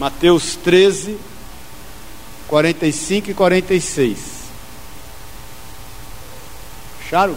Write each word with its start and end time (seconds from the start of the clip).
Mateus 0.00 0.56
13, 0.56 1.18
45 2.48 3.32
e 3.32 3.34
46. 3.34 4.18
Acharam? 7.04 7.36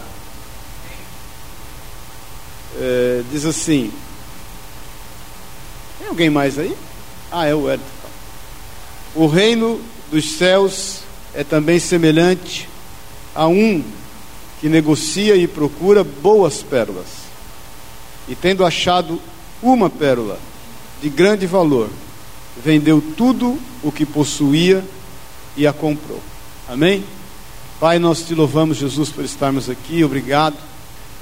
É, 2.80 3.22
diz 3.30 3.44
assim: 3.44 3.92
Tem 5.98 6.08
alguém 6.08 6.30
mais 6.30 6.58
aí? 6.58 6.74
Ah, 7.30 7.44
é 7.44 7.54
o 7.54 7.70
Edson. 7.70 7.84
O 9.14 9.26
reino 9.26 9.78
dos 10.10 10.38
céus 10.38 11.00
é 11.34 11.44
também 11.44 11.78
semelhante 11.78 12.66
a 13.34 13.46
um 13.46 13.84
que 14.62 14.70
negocia 14.70 15.36
e 15.36 15.46
procura 15.46 16.02
boas 16.02 16.62
pérolas. 16.62 17.08
E 18.26 18.34
tendo 18.34 18.64
achado 18.64 19.20
uma 19.62 19.90
pérola 19.90 20.38
de 21.02 21.10
grande 21.10 21.46
valor, 21.46 21.90
vendeu 22.62 23.02
tudo 23.16 23.58
o 23.82 23.90
que 23.90 24.04
possuía 24.04 24.84
e 25.56 25.66
a 25.66 25.72
comprou. 25.72 26.20
Amém? 26.68 27.04
Pai, 27.80 27.98
nós 27.98 28.22
te 28.22 28.34
louvamos, 28.34 28.76
Jesus, 28.76 29.10
por 29.10 29.24
estarmos 29.24 29.68
aqui, 29.68 30.04
obrigado. 30.04 30.56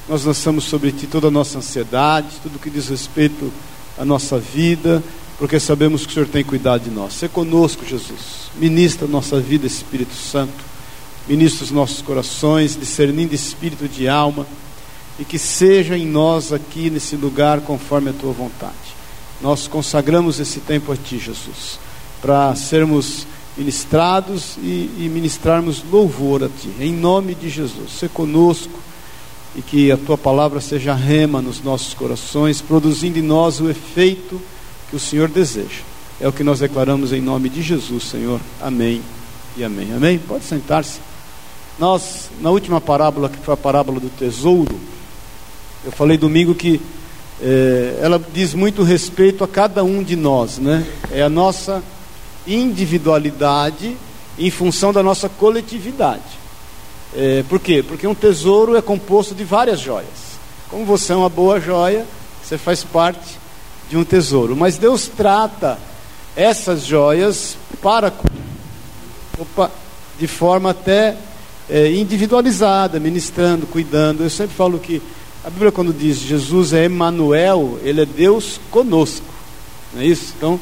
Nós 0.09 0.25
lançamos 0.25 0.65
sobre 0.65 0.93
ti 0.93 1.07
toda 1.07 1.29
a 1.29 1.31
nossa 1.31 1.59
ansiedade, 1.59 2.29
tudo 2.43 2.59
que 2.59 2.71
diz 2.71 2.89
respeito 2.89 3.53
à 3.99 4.05
nossa 4.05 4.39
vida, 4.39 5.03
porque 5.39 5.59
sabemos 5.59 6.05
que 6.05 6.11
o 6.11 6.15
Senhor 6.15 6.29
tem 6.29 6.45
cuidado 6.45 6.85
de 6.85 6.91
nós. 6.91 7.15
Se 7.15 7.29
conosco, 7.29 7.85
Jesus. 7.85 8.51
Ministra 8.57 9.07
a 9.07 9.11
nossa 9.11 9.41
vida, 9.41 9.67
Espírito 9.67 10.15
Santo. 10.15 10.73
Ministra 11.29 11.65
os 11.65 11.71
nossos 11.71 12.03
corações, 12.03 12.77
discernindo 12.77 13.35
espírito 13.35 13.89
de 13.89 14.09
alma, 14.09 14.47
e 15.19 15.25
que 15.25 15.39
seja 15.39 15.97
em 15.97 16.07
nós 16.07 16.53
aqui 16.53 16.91
nesse 16.91 17.17
lugar 17.17 17.61
conforme 17.61 18.11
a 18.11 18.12
tua 18.12 18.33
vontade. 18.33 18.92
Nós 19.43 19.67
consagramos 19.67 20.39
esse 20.39 20.61
tempo 20.61 20.93
a 20.93 20.97
Ti, 20.97 21.19
Jesus, 21.19 21.81
para 22.21 22.55
sermos 22.55 23.27
ministrados 23.59 24.57
e, 24.59 24.89
e, 24.99 25.11
ministrarmos 25.12 25.83
louvor 25.91 26.45
a 26.45 26.49
Ti, 26.49 26.71
em 26.79 26.93
nome 26.93 27.34
de 27.34 27.49
Jesus. 27.51 27.91
Se 27.99 28.09
conosco 28.09 28.79
e 29.57 29.61
que 29.61 29.91
a 29.91 29.97
Tua 29.97 30.17
palavra 30.17 30.61
seja 30.61 30.95
rema 30.95 31.43
nos 31.43 31.61
nossos 31.61 31.93
corações, 31.93 32.62
produzindo 32.62 33.19
em 33.19 33.23
nós 33.23 33.61
o 33.61 33.69
efeito 33.69 34.41
que 34.89 34.95
o 34.95 35.01
Senhor 35.01 35.29
deseja. 35.29 35.83
É 36.21 36.29
o 36.29 36.33
que 36.33 36.45
nós 36.45 36.61
declaramos 36.61 37.12
em 37.12 37.21
nome 37.21 37.49
de 37.49 37.62
Jesus, 37.62 38.05
Senhor. 38.05 38.41
Amém 38.61 39.03
e 39.56 39.65
amém. 39.65 39.93
Amém? 39.93 40.21
Pode 40.21 40.45
sentar-se. 40.45 41.01
Nós, 41.81 42.31
na 42.41 42.51
última 42.51 42.81
parábola, 42.81 43.29
que 43.29 43.39
foi 43.39 43.55
a 43.55 43.56
parábola 43.56 43.99
do 43.99 44.09
tesouro, 44.09 44.79
eu 45.84 45.91
falei 45.91 46.17
domingo 46.17 46.55
que 46.55 46.81
é, 47.41 47.98
ela 48.00 48.20
diz 48.33 48.55
muito 48.55 48.83
respeito 48.83 49.42
a 49.42 49.48
cada 49.48 49.83
um 49.83 50.02
de 50.02 50.16
nós, 50.16 50.58
né? 50.58 50.86
É 51.11 51.22
a 51.22 51.28
nossa 51.28 51.83
individualidade 52.47 53.97
em 54.38 54.50
função 54.50 54.92
da 54.92 55.02
nossa 55.02 55.28
coletividade. 55.28 56.22
É, 57.14 57.44
por 57.48 57.60
quê? 57.60 57.83
Porque 57.83 58.06
um 58.06 58.14
tesouro 58.14 58.77
é 58.77 58.83
composto 58.83 59.34
de 59.34 59.44
várias 59.44 59.80
joias. 59.80 60.33
Como 60.69 60.84
você 60.84 61.12
é 61.12 61.16
uma 61.16 61.28
boa 61.28 61.60
joia, 61.60 62.06
você 62.42 62.56
faz 62.56 62.83
parte 62.83 63.38
de 63.91 63.97
um 63.97 64.05
tesouro. 64.05 64.56
Mas 64.56 64.78
Deus 64.78 65.06
trata 65.06 65.78
essas 66.34 66.84
joias 66.84 67.56
para 67.83 68.12
opa, 69.38 69.70
de 70.19 70.27
forma 70.27 70.70
até 70.70 71.16
é, 71.69 71.92
individualizada, 71.92 72.98
ministrando, 72.98 73.66
cuidando. 73.66 74.22
Eu 74.22 74.30
sempre 74.30 74.56
falo 74.56 74.78
que 74.78 75.03
a 75.45 75.51
Bíblia, 75.51 75.73
quando 75.73 75.93
diz 75.93 76.19
Jesus 76.19 76.73
é 76.73 76.85
Emmanuel, 76.87 77.79
ele 77.83 78.03
é 78.03 78.07
Deus 78.07 78.61
conosco, 78.71 79.27
não 79.93 80.01
é 80.01 80.07
isso? 80.07 80.33
Então, 80.37 80.61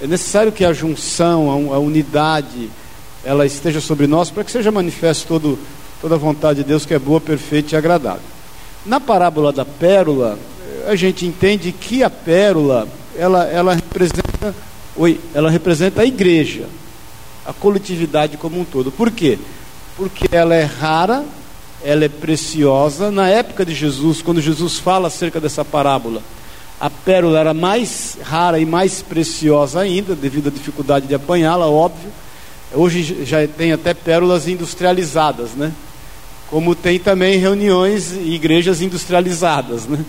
é 0.00 0.06
necessário 0.06 0.52
que 0.52 0.64
a 0.64 0.72
junção, 0.72 1.72
a, 1.74 1.78
unidade, 1.78 2.70
ela 3.24 3.44
esteja 3.44 3.80
sobre 3.80 4.06
nós 4.06 4.30
para 4.30 4.44
que 4.44 4.50
seja 4.52 4.70
manifesto 4.70 5.26
todo, 5.26 5.58
toda 6.00 6.14
a 6.14 6.18
vontade 6.18 6.62
de 6.62 6.68
Deus 6.68 6.86
que 6.86 6.94
é 6.94 6.98
boa, 6.98 7.20
perfeita 7.20 7.74
e 7.74 7.78
agradável. 7.78 8.22
Na 8.86 9.00
parábola 9.00 9.52
da 9.52 9.64
pérola, 9.64 10.38
a 10.86 10.94
gente 10.94 11.26
entende 11.26 11.72
que 11.72 12.04
a 12.04 12.08
pérola, 12.08 12.88
ela, 13.16 13.44
ela 13.46 13.74
representa, 13.74 14.54
oi, 14.96 15.20
ela 15.34 15.50
representa 15.50 16.02
a 16.02 16.06
igreja, 16.06 16.66
a 17.44 17.52
coletividade 17.52 18.36
como 18.36 18.60
um 18.60 18.64
todo. 18.64 18.92
Por 18.92 19.10
quê? 19.10 19.38
Porque 19.96 20.28
ela 20.30 20.54
é 20.54 20.62
rara, 20.62 21.24
ela 21.82 22.04
é 22.04 22.08
preciosa. 22.08 23.10
Na 23.10 23.28
época 23.28 23.64
de 23.64 23.74
Jesus, 23.74 24.22
quando 24.22 24.40
Jesus 24.40 24.78
fala 24.78 25.08
acerca 25.08 25.40
dessa 25.40 25.64
parábola, 25.64 26.22
a 26.80 26.88
pérola 26.88 27.38
era 27.38 27.52
mais 27.52 28.16
rara 28.22 28.58
e 28.58 28.64
mais 28.64 29.02
preciosa 29.02 29.80
ainda, 29.80 30.14
devido 30.14 30.48
à 30.48 30.50
dificuldade 30.50 31.06
de 31.06 31.14
apanhá-la, 31.14 31.66
óbvio. 31.66 32.10
Hoje 32.72 33.24
já 33.24 33.46
tem 33.46 33.72
até 33.72 33.92
pérolas 33.92 34.48
industrializadas, 34.48 35.50
né? 35.50 35.72
Como 36.48 36.74
tem 36.74 36.98
também 36.98 37.38
reuniões 37.38 38.12
e 38.12 38.34
igrejas 38.34 38.80
industrializadas, 38.80 39.86
né? 39.86 40.04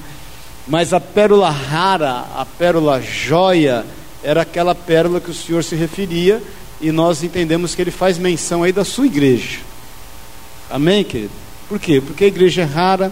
Mas 0.68 0.94
a 0.94 1.00
pérola 1.00 1.50
rara, 1.50 2.26
a 2.36 2.46
pérola 2.46 3.02
joia, 3.02 3.86
era 4.24 4.44
aquela 4.44 4.74
pérola 4.76 5.20
que 5.20 5.32
o 5.32 5.34
Senhor 5.34 5.64
se 5.64 5.76
referia, 5.76 6.42
e 6.80 6.92
nós 6.92 7.24
entendemos 7.24 7.76
que 7.76 7.82
ele 7.82 7.92
faz 7.92 8.18
menção 8.18 8.64
aí 8.64 8.72
da 8.72 8.86
sua 8.86 9.06
igreja. 9.06 9.60
Amém, 10.70 11.04
querido? 11.04 11.32
Por 11.72 11.80
quê? 11.80 12.02
Porque 12.02 12.26
a 12.26 12.28
igreja 12.28 12.64
é 12.64 12.66
rara, 12.66 13.10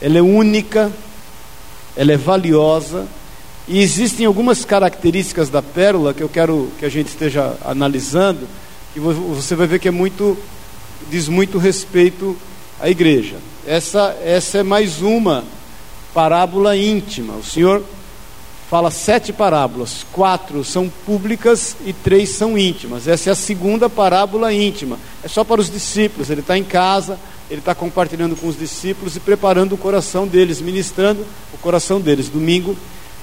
ela 0.00 0.16
é 0.16 0.22
única, 0.22 0.92
ela 1.96 2.12
é 2.12 2.16
valiosa, 2.16 3.08
e 3.66 3.80
existem 3.80 4.26
algumas 4.26 4.64
características 4.64 5.48
da 5.48 5.60
pérola 5.60 6.14
que 6.14 6.22
eu 6.22 6.28
quero 6.28 6.70
que 6.78 6.84
a 6.84 6.88
gente 6.88 7.08
esteja 7.08 7.56
analisando, 7.64 8.46
que 8.94 9.00
você 9.00 9.56
vai 9.56 9.66
ver 9.66 9.80
que 9.80 9.88
é 9.88 9.90
muito, 9.90 10.38
diz 11.10 11.26
muito 11.26 11.58
respeito 11.58 12.36
à 12.78 12.88
igreja. 12.88 13.38
Essa, 13.66 14.16
essa 14.24 14.58
é 14.58 14.62
mais 14.62 15.02
uma 15.02 15.42
parábola 16.14 16.76
íntima. 16.76 17.34
O 17.34 17.44
Senhor 17.44 17.82
fala 18.70 18.88
sete 18.92 19.32
parábolas, 19.32 20.06
quatro 20.12 20.64
são 20.64 20.88
públicas 21.04 21.76
e 21.84 21.92
três 21.92 22.28
são 22.28 22.56
íntimas. 22.56 23.08
Essa 23.08 23.30
é 23.30 23.32
a 23.32 23.34
segunda 23.34 23.90
parábola 23.90 24.52
íntima. 24.54 24.96
É 25.24 25.28
só 25.28 25.42
para 25.42 25.60
os 25.60 25.68
discípulos. 25.68 26.30
Ele 26.30 26.40
está 26.40 26.56
em 26.56 26.62
casa, 26.62 27.18
ele 27.50 27.58
está 27.58 27.74
compartilhando 27.74 28.36
com 28.36 28.46
os 28.46 28.56
discípulos 28.56 29.16
e 29.16 29.20
preparando 29.20 29.74
o 29.74 29.76
coração 29.76 30.24
deles, 30.24 30.60
ministrando 30.60 31.26
o 31.52 31.58
coração 31.58 32.00
deles. 32.00 32.28
Domingo 32.28 32.76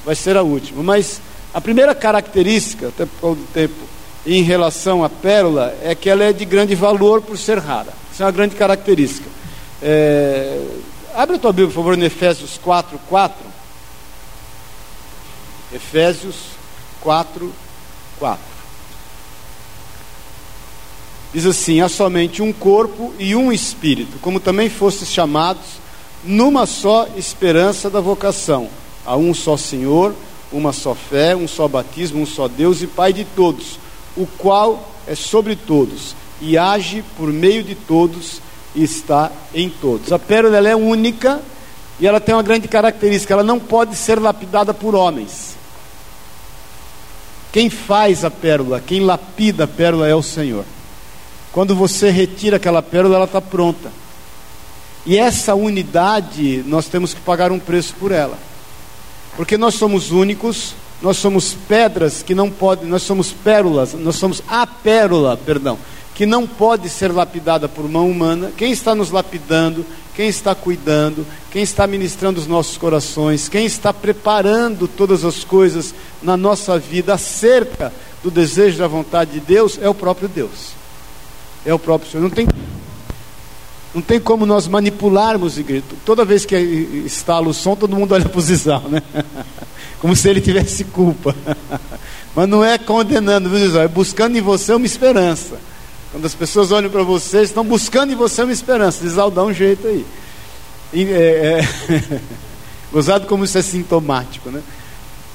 vai 0.06 0.16
ser 0.16 0.36
a 0.36 0.44
última. 0.44 0.84
Mas 0.84 1.22
a 1.54 1.62
primeira 1.62 1.96
característica, 1.96 2.90
até 2.90 3.06
por 3.06 3.22
causa 3.22 3.40
do 3.40 3.48
tempo, 3.54 3.74
em 4.26 4.44
relação 4.44 5.02
à 5.02 5.10
pérola, 5.10 5.74
é 5.82 5.96
que 5.96 6.10
ela 6.10 6.26
é 6.26 6.34
de 6.34 6.44
grande 6.44 6.76
valor 6.76 7.22
por 7.22 7.38
ser 7.38 7.58
rara. 7.58 7.94
Isso 8.12 8.22
é 8.22 8.26
uma 8.26 8.34
grande 8.34 8.58
característica. 8.58 9.30
É... 9.82 10.62
Abre 11.16 11.38
a 11.38 11.40
tua 11.40 11.54
Bíblia, 11.54 11.70
por 11.70 11.76
favor, 11.76 11.98
em 11.98 12.04
Efésios 12.04 12.60
4, 12.62 13.00
4. 13.08 13.57
Efésios 15.74 16.36
4, 17.02 17.52
4. 18.20 18.44
Diz 21.34 21.46
assim: 21.46 21.82
há 21.82 21.90
somente 21.90 22.42
um 22.42 22.54
corpo 22.54 23.14
e 23.20 23.36
um 23.36 23.52
espírito, 23.52 24.18
como 24.20 24.40
também 24.40 24.70
fostes 24.70 25.12
chamados, 25.12 25.66
numa 26.24 26.66
só 26.66 27.08
esperança 27.16 27.90
da 27.90 28.00
vocação. 28.00 28.70
Há 29.06 29.16
um 29.16 29.34
só 29.34 29.58
Senhor, 29.58 30.16
uma 30.52 30.72
só 30.72 30.96
fé, 30.96 31.36
um 31.36 31.48
só 31.48 31.68
batismo, 31.68 32.22
um 32.22 32.26
só 32.26 32.48
Deus 32.48 32.82
e 32.82 32.88
Pai 32.88 33.12
de 33.12 33.26
todos, 33.26 33.80
o 34.16 34.26
qual 34.26 34.92
é 35.06 35.16
sobre 35.16 35.56
todos 35.56 36.16
e 36.42 36.58
age 36.58 37.04
por 37.18 37.32
meio 37.32 37.64
de 37.64 37.76
todos 37.76 38.42
e 38.76 38.84
está 38.84 39.32
em 39.54 39.70
todos. 39.70 40.12
A 40.12 40.20
pérola 40.20 40.68
é 40.68 40.76
única 40.76 41.42
e 42.00 42.08
ela 42.08 42.20
tem 42.20 42.36
uma 42.36 42.44
grande 42.44 42.68
característica: 42.68 43.34
ela 43.34 43.44
não 43.44 43.60
pode 43.60 43.96
ser 43.96 44.20
lapidada 44.20 44.74
por 44.74 44.96
homens. 44.96 45.57
Quem 47.58 47.72
faz 47.72 48.24
a 48.24 48.30
pérola, 48.30 48.80
quem 48.80 49.00
lapida 49.00 49.64
a 49.64 49.68
pérola 49.68 50.08
é 50.08 50.14
o 50.14 50.22
Senhor. 50.22 50.64
Quando 51.52 51.76
você 51.76 52.12
retira 52.12 52.58
aquela 52.58 52.84
pérola, 52.84 53.16
ela 53.16 53.26
está 53.26 53.42
pronta. 53.42 53.92
E 55.08 55.18
essa 55.18 55.56
unidade, 55.56 56.64
nós 56.68 56.86
temos 56.86 57.16
que 57.16 57.22
pagar 57.22 57.52
um 57.52 57.58
preço 57.58 57.96
por 58.00 58.12
ela. 58.12 58.38
Porque 59.36 59.58
nós 59.58 59.74
somos 59.74 60.12
únicos, 60.12 60.76
nós 61.02 61.18
somos 61.18 61.56
pedras 61.68 62.22
que 62.22 62.36
não 62.36 62.52
podem, 62.52 62.88
nós 62.88 63.02
somos 63.02 63.32
pérolas, 63.32 63.96
nós 63.96 64.18
somos 64.18 64.40
a 64.48 64.68
pérola, 64.68 65.36
perdão, 65.36 65.80
que 66.18 66.26
não 66.26 66.46
pode 66.46 66.90
ser 66.90 67.14
lapidada 67.14 67.70
por 67.70 67.88
mão 67.88 68.10
humana. 68.10 68.52
Quem 68.58 68.72
está 68.72 68.94
nos 68.94 69.12
lapidando, 69.12 69.86
quem 70.14 70.28
está 70.28 70.54
cuidando, 70.54 71.26
quem 71.50 71.64
está 71.64 71.88
ministrando 71.88 72.42
os 72.42 72.48
nossos 72.48 72.76
corações, 72.76 73.48
quem 73.48 73.66
está 73.66 73.94
preparando 73.94 74.86
todas 74.86 75.24
as 75.24 75.46
coisas 75.46 75.96
na 76.22 76.36
nossa 76.36 76.78
vida 76.78 77.14
acerca 77.14 77.94
do 78.22 78.30
desejo 78.30 78.80
da 78.80 78.88
vontade 78.88 79.32
de 79.32 79.40
Deus 79.40 79.80
é 79.82 79.88
o 79.88 79.94
próprio 79.94 80.28
Deus 80.28 80.76
é 81.68 81.74
o 81.74 81.80
próprio 81.80 82.10
Senhor. 82.10 82.24
Não 82.24 82.30
tem, 82.30 82.48
não 83.94 84.02
tem 84.02 84.20
como 84.20 84.46
nós 84.46 84.68
manipularmos 84.68 85.58
igreja. 85.58 85.84
Toda 86.06 86.24
vez 86.24 86.46
que 86.46 86.56
estala 87.06 87.50
o 87.50 87.54
som, 87.54 87.76
todo 87.76 87.96
mundo 87.96 88.14
olha 88.14 88.28
para 88.28 88.40
o 88.40 88.42
sisal, 88.42 88.84
né? 88.90 89.04
como 90.00 90.16
se 90.16 90.30
ele 90.30 90.40
tivesse 90.40 90.86
culpa. 90.86 91.36
Mas 92.34 92.48
não 92.48 92.64
é 92.64 92.78
condenando, 92.78 93.50
viu, 93.50 93.82
é 93.82 93.88
buscando 93.88 94.38
em 94.38 94.42
você 94.42 94.74
uma 94.74 94.86
esperança. 94.86 95.58
Quando 96.12 96.26
as 96.26 96.34
pessoas 96.34 96.72
olham 96.72 96.90
para 96.90 97.04
você, 97.04 97.42
estão 97.42 97.64
buscando 97.64 98.14
em 98.14 98.16
você 98.16 98.44
uma 98.44 98.54
esperança. 98.54 99.04
Diz, 99.04 99.16
dá 99.16 99.44
um 99.44 99.54
jeito 99.54 99.88
aí. 99.88 100.06
E, 100.94 101.04
é, 101.04 101.62
é... 101.90 102.22
Gozado 102.92 103.28
como 103.28 103.44
isso 103.44 103.58
é 103.58 103.62
sintomático, 103.62 104.50
né? 104.50 104.64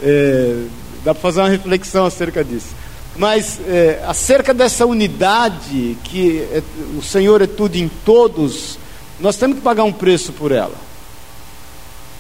É, 0.01 0.65
dá 1.05 1.13
para 1.13 1.21
fazer 1.23 1.41
uma 1.41 1.49
reflexão 1.51 2.07
acerca 2.07 2.43
disso. 2.43 2.69
Mas 3.17 3.61
é, 3.67 4.03
acerca 4.07 4.55
dessa 4.55 4.87
unidade, 4.87 5.99
que 6.03 6.41
é, 6.51 6.63
o 6.97 7.03
Senhor 7.03 7.43
é 7.43 7.47
tudo 7.47 7.77
em 7.77 7.89
todos, 8.05 8.79
nós 9.21 9.37
temos 9.37 9.57
que 9.57 9.63
pagar 9.63 9.85
um 9.85 9.93
preço 9.93 10.33
por 10.33 10.51
ela. 10.51 10.75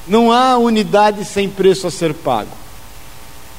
Não 0.06 0.30
há 0.30 0.58
unidade 0.58 1.24
sem 1.24 1.48
preço 1.48 1.86
a 1.86 1.90
ser 1.90 2.12
pago. 2.12 2.61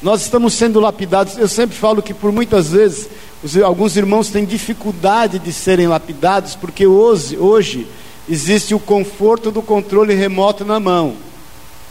Nós 0.03 0.21
estamos 0.21 0.53
sendo 0.53 0.81
lapidados. 0.81 1.38
Eu 1.38 1.47
sempre 1.47 1.77
falo 1.77 2.01
que 2.01 2.13
por 2.13 2.29
muitas 2.29 2.71
vezes 2.71 3.07
os, 3.41 3.55
alguns 3.55 3.95
irmãos 3.95 4.27
têm 4.27 4.44
dificuldade 4.44 5.39
de 5.39 5.53
serem 5.53 5.88
lapidados 5.88 6.55
porque 6.55 6.85
hoje, 6.85 7.38
hoje 7.38 7.88
existe 8.27 8.75
o 8.75 8.79
conforto 8.79 9.50
do 9.50 9.61
controle 9.61 10.13
remoto 10.13 10.65
na 10.65 10.77
mão. 10.77 11.15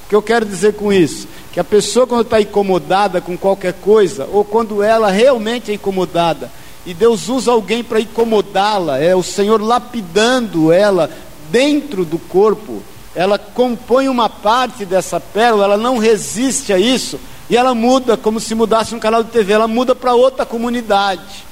O 0.04 0.08
que 0.10 0.14
eu 0.14 0.20
quero 0.20 0.44
dizer 0.44 0.74
com 0.74 0.92
isso? 0.92 1.26
Que 1.54 1.58
a 1.58 1.64
pessoa, 1.64 2.06
quando 2.06 2.20
está 2.20 2.38
incomodada 2.38 3.18
com 3.18 3.34
qualquer 3.34 3.72
coisa, 3.72 4.28
ou 4.30 4.44
quando 4.44 4.82
ela 4.82 5.10
realmente 5.10 5.70
é 5.70 5.74
incomodada, 5.74 6.50
e 6.84 6.92
Deus 6.92 7.30
usa 7.30 7.50
alguém 7.50 7.82
para 7.82 7.98
incomodá-la, 8.00 8.98
é 8.98 9.16
o 9.16 9.22
Senhor 9.22 9.58
lapidando 9.58 10.70
ela 10.70 11.10
dentro 11.50 12.04
do 12.04 12.18
corpo, 12.18 12.82
ela 13.14 13.38
compõe 13.38 14.06
uma 14.06 14.28
parte 14.28 14.84
dessa 14.84 15.18
pérola, 15.18 15.64
ela 15.64 15.76
não 15.78 15.96
resiste 15.96 16.74
a 16.74 16.78
isso, 16.78 17.18
e 17.50 17.56
ela 17.56 17.74
muda, 17.74 18.16
como 18.16 18.40
se 18.40 18.54
mudasse 18.54 18.94
um 18.94 18.98
canal 18.98 19.22
de 19.22 19.30
TV, 19.30 19.52
ela 19.52 19.68
muda 19.68 19.94
para 19.94 20.14
outra 20.14 20.46
comunidade. 20.46 21.44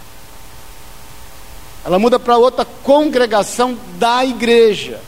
Ela 1.85 1.99
muda 1.99 2.19
para 2.19 2.37
outra 2.37 2.65
congregação 2.65 3.77
da 3.99 4.25
igreja. 4.25 5.01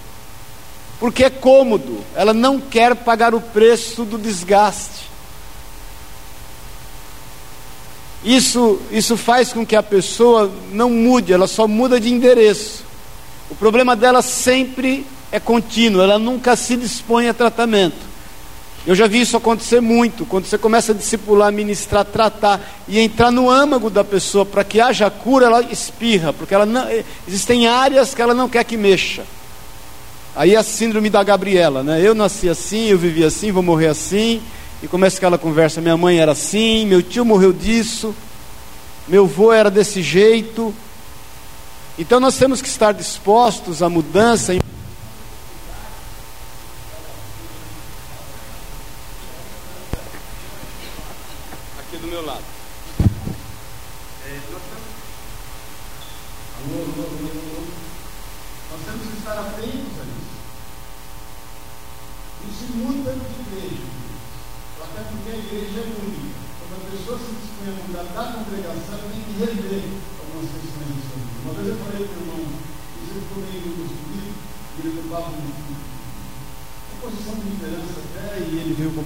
Porque 0.99 1.25
é 1.25 1.31
cômodo, 1.31 2.05
ela 2.14 2.32
não 2.32 2.61
quer 2.61 2.94
pagar 2.94 3.34
o 3.34 3.40
preço 3.40 4.05
do 4.05 4.19
desgaste. 4.19 5.11
Isso, 8.25 8.81
isso 8.90 9.17
faz 9.17 9.52
com 9.52 9.67
que 9.67 9.75
a 9.75 9.82
pessoa 9.82 10.50
não 10.70 10.88
mude, 10.88 11.32
ela 11.32 11.49
só 11.49 11.67
muda 11.67 11.99
de 11.99 12.12
endereço. 12.12 12.84
O 13.50 13.55
problema 13.55 13.96
dela 13.96 14.23
sempre 14.23 15.05
é 15.32 15.40
contínuo, 15.40 16.00
ela 16.00 16.19
nunca 16.19 16.55
se 16.55 16.76
dispõe 16.76 17.29
a 17.29 17.34
tratamento. 17.34 18.12
Eu 18.84 18.96
já 18.96 19.06
vi 19.06 19.20
isso 19.20 19.37
acontecer 19.37 19.81
muito, 19.81 20.26
quando 20.26 20.44
você 20.44 20.58
começa 20.58 20.90
a 20.90 20.94
discipular, 20.94 21.52
ministrar, 21.52 22.05
tratar 22.05 22.61
e 22.88 22.99
entrar 22.99 23.31
no 23.31 23.49
âmago 23.49 23.88
da 23.88 24.02
pessoa 24.02 24.44
para 24.44 24.64
que 24.64 24.81
haja 24.81 25.08
cura, 25.08 25.46
ela 25.46 25.62
espirra, 25.62 26.32
porque 26.32 26.52
ela 26.52 26.67
não, 26.67 26.84
existem 27.29 27.69
áreas 27.69 28.12
que 28.12 28.20
ela 28.20 28.34
não 28.34 28.49
quer 28.49 28.64
que 28.64 28.76
mexa. 28.76 29.23
Aí 30.34 30.55
é 30.55 30.58
a 30.58 30.64
síndrome 30.64 31.11
da 31.11 31.23
Gabriela, 31.23 31.84
né? 31.84 32.00
Eu 32.02 32.14
nasci 32.14 32.49
assim, 32.49 32.87
eu 32.88 32.99
vivi 32.99 33.23
assim, 33.23 33.52
vou 33.52 33.62
morrer 33.62 33.88
assim. 33.88 34.43
E 34.82 34.88
começa 34.88 35.19
aquela 35.19 35.38
conversa: 35.38 35.81
minha 35.81 35.96
mãe 35.96 36.19
era 36.19 36.32
assim, 36.32 36.87
meu 36.87 37.02
tio 37.02 37.25
morreu 37.25 37.52
disso, 37.52 38.14
meu 39.06 39.25
avô 39.25 39.52
era 39.52 39.70
desse 39.70 40.02
jeito. 40.02 40.75
Então 41.99 42.19
nós 42.19 42.37
temos 42.37 42.62
que 42.62 42.69
estar 42.69 42.93
dispostos 42.93 43.82
à 43.82 43.88
mudança. 43.88 44.55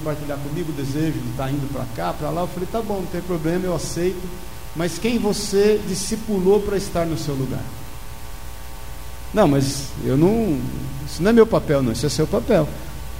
compartilhar 0.07 0.37
comigo 0.37 0.71
o 0.71 0.75
estar 1.37 1.51
indo 1.51 1.71
para 1.71 1.85
cá, 1.95 2.11
para 2.11 2.31
lá. 2.31 2.41
Eu 2.41 2.47
falei, 2.47 2.67
tá 2.71 2.81
bom, 2.81 2.95
não 2.95 3.05
tem 3.05 3.21
problema, 3.21 3.65
eu 3.65 3.75
aceito. 3.75 4.27
Mas 4.75 4.97
quem 4.97 5.19
você 5.19 5.79
discipulou 5.87 6.59
para 6.61 6.77
estar 6.77 7.05
no 7.05 7.17
seu 7.17 7.35
lugar? 7.35 7.63
Não, 9.33 9.47
mas 9.47 9.89
eu 10.03 10.17
não. 10.17 10.59
Isso 11.05 11.21
não 11.21 11.29
é 11.29 11.33
meu 11.33 11.45
papel, 11.45 11.83
não, 11.83 11.91
isso 11.91 12.05
é 12.05 12.09
seu 12.09 12.25
papel. 12.25 12.67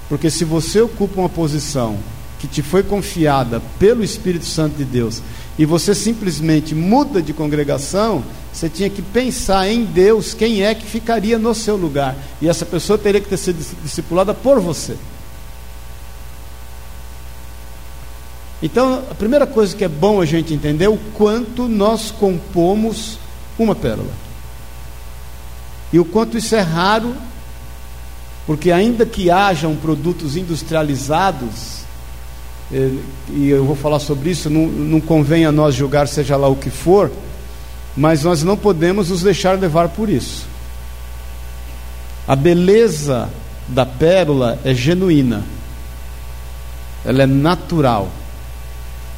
Porque 0.09 0.29
se 0.29 0.43
você 0.43 0.81
ocupa 0.81 1.19
uma 1.21 1.29
posição 1.29 1.97
que 2.39 2.47
te 2.47 2.61
foi 2.61 2.83
confiada 2.83 3.61
pelo 3.79 4.03
Espírito 4.03 4.45
Santo 4.45 4.77
de 4.77 4.85
Deus 4.85 5.21
e 5.57 5.65
você 5.65 5.95
simplesmente 5.95 6.75
muda 6.75 7.21
de 7.21 7.33
congregação, 7.33 8.23
você 8.53 8.69
tinha 8.69 8.89
que 8.89 9.01
pensar 9.01 9.67
em 9.67 9.83
Deus 9.83 10.33
quem 10.33 10.63
é 10.63 10.73
que 10.73 10.85
ficaria 10.85 11.37
no 11.37 11.53
seu 11.53 11.75
lugar. 11.75 12.15
E 12.41 12.47
essa 12.47 12.65
pessoa 12.65 12.97
teria 12.97 13.19
que 13.19 13.29
ter 13.29 13.37
sido 13.37 13.63
discipulada 13.83 14.33
por 14.33 14.59
você. 14.59 14.95
Então, 18.61 19.03
a 19.11 19.13
primeira 19.13 19.45
coisa 19.45 19.75
que 19.75 19.83
é 19.83 19.87
bom 19.87 20.19
a 20.19 20.25
gente 20.25 20.53
entender 20.53 20.85
é 20.85 20.89
o 20.89 20.97
quanto 21.13 21.67
nós 21.67 22.09
compomos 22.09 23.19
uma 23.57 23.75
pérola. 23.75 24.11
E 25.93 25.99
o 25.99 26.05
quanto 26.05 26.37
isso 26.37 26.55
é 26.55 26.61
raro, 26.61 27.15
porque 28.47 28.71
ainda 28.71 29.05
que 29.05 29.29
hajam 29.29 29.75
produtos 29.75 30.35
industrializados, 30.35 31.81
eh, 32.73 32.91
e 33.29 33.49
eu 33.49 33.63
vou 33.63 33.75
falar 33.75 33.99
sobre 33.99 34.31
isso, 34.31 34.49
não, 34.49 34.65
não 34.65 34.99
convém 34.99 35.45
a 35.45 35.51
nós 35.51 35.75
julgar 35.75 36.07
seja 36.07 36.35
lá 36.35 36.47
o 36.47 36.55
que 36.55 36.71
for, 36.71 37.11
mas 37.95 38.23
nós 38.23 38.43
não 38.43 38.57
podemos 38.57 39.09
nos 39.09 39.21
deixar 39.21 39.57
levar 39.59 39.89
por 39.89 40.09
isso. 40.09 40.45
A 42.27 42.35
beleza 42.35 43.29
da 43.67 43.85
pérola 43.85 44.59
é 44.65 44.73
genuína, 44.73 45.43
ela 47.05 47.21
é 47.21 47.27
natural 47.27 48.09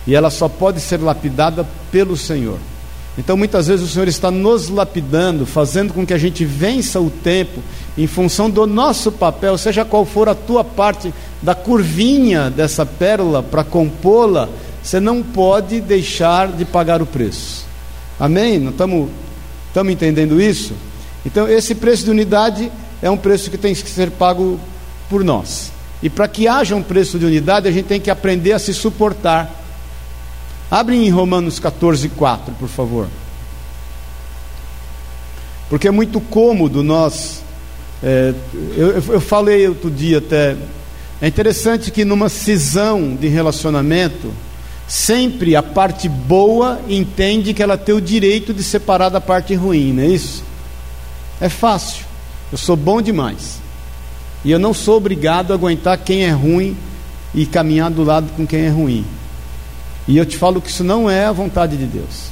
e 0.10 0.16
ela 0.16 0.32
só 0.32 0.50
pode 0.50 0.80
ser 0.80 1.00
lapidada 1.00 1.64
pelo 1.92 2.18
Senhor. 2.18 2.58
Então 3.16 3.38
muitas 3.38 3.68
vezes 3.68 3.88
o 3.88 3.94
Senhor 3.94 4.08
está 4.08 4.32
nos 4.32 4.68
lapidando, 4.68 5.46
fazendo 5.46 5.94
com 5.94 6.04
que 6.04 6.16
a 6.16 6.18
gente 6.18 6.44
vença 6.44 7.00
o 7.00 7.12
tempo 7.12 7.62
em 7.96 8.08
função 8.08 8.50
do 8.50 8.66
nosso 8.66 9.12
papel, 9.12 9.56
seja 9.56 9.86
qual 9.86 10.04
for 10.06 10.28
a 10.28 10.34
tua 10.34 10.64
parte 10.64 11.14
da 11.44 11.54
curvinha 11.54 12.50
dessa 12.50 12.88
pérola 12.88 13.44
para 13.44 13.64
compô-la, 13.64 14.50
você 14.82 15.00
não 15.00 15.22
pode 15.22 15.80
deixar 15.80 16.48
de 16.48 16.66
pagar 16.66 17.04
o 17.04 17.06
preço. 17.06 17.68
Amém? 18.20 18.58
Não 18.58 18.72
estamos 18.72 19.12
entendendo 19.92 20.42
isso? 20.42 20.74
Então 21.24 21.48
esse 21.48 21.76
preço 21.76 22.06
de 22.06 22.10
unidade 22.10 22.72
é 23.00 23.12
um 23.12 23.18
preço 23.18 23.52
que 23.52 23.60
tem 23.60 23.76
que 23.76 23.88
ser 23.88 24.10
pago 24.10 24.60
por 25.08 25.24
nós. 25.24 25.72
E 26.02 26.10
para 26.10 26.28
que 26.28 26.48
haja 26.48 26.76
um 26.76 26.82
preço 26.82 27.20
de 27.20 27.26
unidade, 27.28 27.68
a 27.68 27.72
gente 27.72 27.86
tem 27.86 28.02
que 28.02 28.10
aprender 28.10 28.54
a 28.54 28.60
se 28.60 28.74
suportar 28.74 29.59
Abre 30.72 30.96
em 30.96 31.10
Romanos 31.10 31.60
14, 31.60 32.10
4, 32.10 32.54
por 32.54 32.70
favor. 32.70 33.08
Porque 35.70 35.88
é 35.88 35.92
muito 35.92 36.20
cômodo 36.20 36.84
nós. 36.84 37.42
É, 38.04 38.34
eu, 38.76 39.02
eu 39.14 39.22
falei 39.22 39.68
outro 39.68 39.90
dia 39.90 40.20
até. 40.20 40.56
É 41.22 41.28
interessante 41.28 41.92
que 41.92 42.06
numa 42.06 42.30
cisão 42.30 43.16
de 43.16 43.28
relacionamento, 43.28 44.32
sempre 44.88 45.56
a 45.56 45.62
parte 45.62 46.08
boa 46.08 46.80
entende 46.88 47.54
que 47.54 47.62
ela 47.62 47.78
tem 47.78 47.94
o 47.94 48.02
direito 48.02 48.54
de 48.54 48.64
separar 48.64 49.10
da 49.10 49.20
parte 49.20 49.54
ruim, 49.54 49.94
não 49.94 50.04
é 50.04 50.08
isso? 50.08 50.44
É 51.42 51.50
fácil. 51.50 52.06
Eu 52.52 52.58
sou 52.58 52.76
bom 52.76 53.02
demais. 53.02 53.60
E 54.44 54.52
eu 54.52 54.60
não 54.60 54.74
sou 54.74 54.98
obrigado 54.98 55.52
a 55.52 55.56
aguentar 55.56 55.98
quem 55.98 56.24
é 56.24 56.32
ruim 56.32 56.76
e 57.34 57.46
caminhar 57.46 57.92
do 57.92 58.04
lado 58.04 58.30
com 58.36 58.48
quem 58.48 58.62
é 58.62 58.70
ruim. 58.70 59.06
E 60.10 60.18
eu 60.18 60.26
te 60.26 60.36
falo 60.36 60.60
que 60.60 60.72
isso 60.72 60.84
não 60.84 61.08
é 61.08 61.26
a 61.26 61.32
vontade 61.32 61.78
de 61.78 61.86
Deus. 61.86 62.32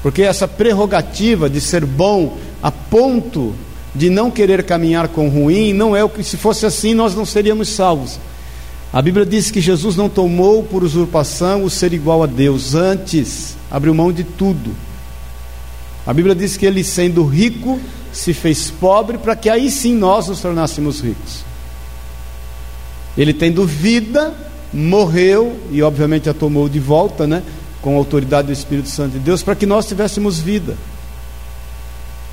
Porque 0.00 0.22
essa 0.22 0.46
prerrogativa 0.46 1.50
de 1.50 1.60
ser 1.60 1.84
bom 1.84 2.38
a 2.62 2.70
ponto 2.70 3.52
de 3.92 4.08
não 4.08 4.30
querer 4.30 4.62
caminhar 4.62 5.08
com 5.08 5.28
ruim, 5.28 5.72
não 5.72 5.96
é 5.96 6.04
o 6.04 6.08
que 6.08 6.22
se 6.22 6.36
fosse 6.36 6.64
assim 6.64 6.94
nós 6.94 7.16
não 7.16 7.26
seríamos 7.26 7.68
salvos. 7.68 8.20
A 8.92 9.02
Bíblia 9.02 9.26
diz 9.26 9.50
que 9.50 9.60
Jesus 9.60 9.96
não 9.96 10.08
tomou 10.08 10.62
por 10.62 10.84
usurpação 10.84 11.64
o 11.64 11.70
ser 11.70 11.92
igual 11.92 12.22
a 12.22 12.26
Deus, 12.26 12.76
antes 12.76 13.56
abriu 13.68 13.92
mão 13.92 14.12
de 14.12 14.22
tudo. 14.22 14.70
A 16.06 16.14
Bíblia 16.14 16.34
diz 16.34 16.56
que 16.56 16.64
ele, 16.64 16.84
sendo 16.84 17.24
rico, 17.24 17.80
se 18.12 18.32
fez 18.32 18.70
pobre 18.70 19.18
para 19.18 19.34
que 19.34 19.50
aí 19.50 19.68
sim 19.68 19.96
nós 19.96 20.28
nos 20.28 20.40
tornássemos 20.40 21.00
ricos. 21.00 21.44
Ele 23.18 23.34
tendo 23.34 23.66
vida, 23.66 24.32
morreu 24.72 25.56
e 25.70 25.82
obviamente 25.82 26.28
a 26.28 26.34
tomou 26.34 26.68
de 26.68 26.78
volta, 26.78 27.26
né, 27.26 27.42
com 27.80 27.94
a 27.94 27.98
autoridade 27.98 28.46
do 28.46 28.52
Espírito 28.52 28.88
Santo 28.88 29.12
de 29.12 29.18
Deus, 29.18 29.42
para 29.42 29.54
que 29.54 29.66
nós 29.66 29.86
tivéssemos 29.86 30.38
vida. 30.38 30.76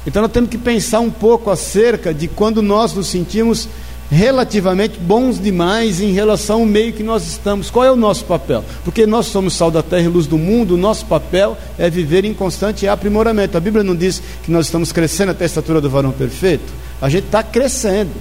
Então 0.05 0.22
nós 0.22 0.31
temos 0.31 0.50
que 0.50 0.58
pensar 0.58 1.00
um 1.01 1.12
pouco 1.12 1.50
acerca 1.50 2.13
de 2.13 2.27
quando 2.27 2.62
nós 2.62 2.93
nos 2.93 3.08
sentimos 3.08 3.67
relativamente 4.10 4.98
bons 4.98 5.39
demais 5.39 6.01
em 6.01 6.12
relação 6.12 6.62
ao 6.62 6.65
meio 6.65 6.93
que 6.93 7.03
nós 7.03 7.27
estamos. 7.27 7.69
Qual 7.69 7.86
é 7.86 7.91
o 7.91 7.96
nosso 7.96 8.25
papel? 8.25 8.63
Porque 8.84 9.05
nós 9.05 9.27
somos 9.27 9.53
sal 9.53 9.69
da 9.69 9.84
terra 9.84 10.03
e 10.03 10.08
luz 10.08 10.25
do 10.25 10.38
mundo, 10.38 10.74
o 10.74 10.77
nosso 10.77 11.05
papel 11.05 11.58
é 11.77 11.89
viver 11.89 12.25
em 12.25 12.34
constante 12.34 12.88
aprimoramento. 12.88 13.58
A 13.58 13.62
Bíblia 13.62 13.84
não 13.84 13.96
diz 13.96 14.22
que 14.43 14.51
nós 14.51 14.65
estamos 14.65 14.91
crescendo 14.91 15.31
até 15.31 15.43
a 15.43 15.48
estatura 15.48 15.79
do 15.79 15.89
varão 15.89 16.12
perfeito? 16.12 16.74
A 17.01 17.10
gente 17.10 17.25
está 17.25 17.43
crescendo. 17.43 18.12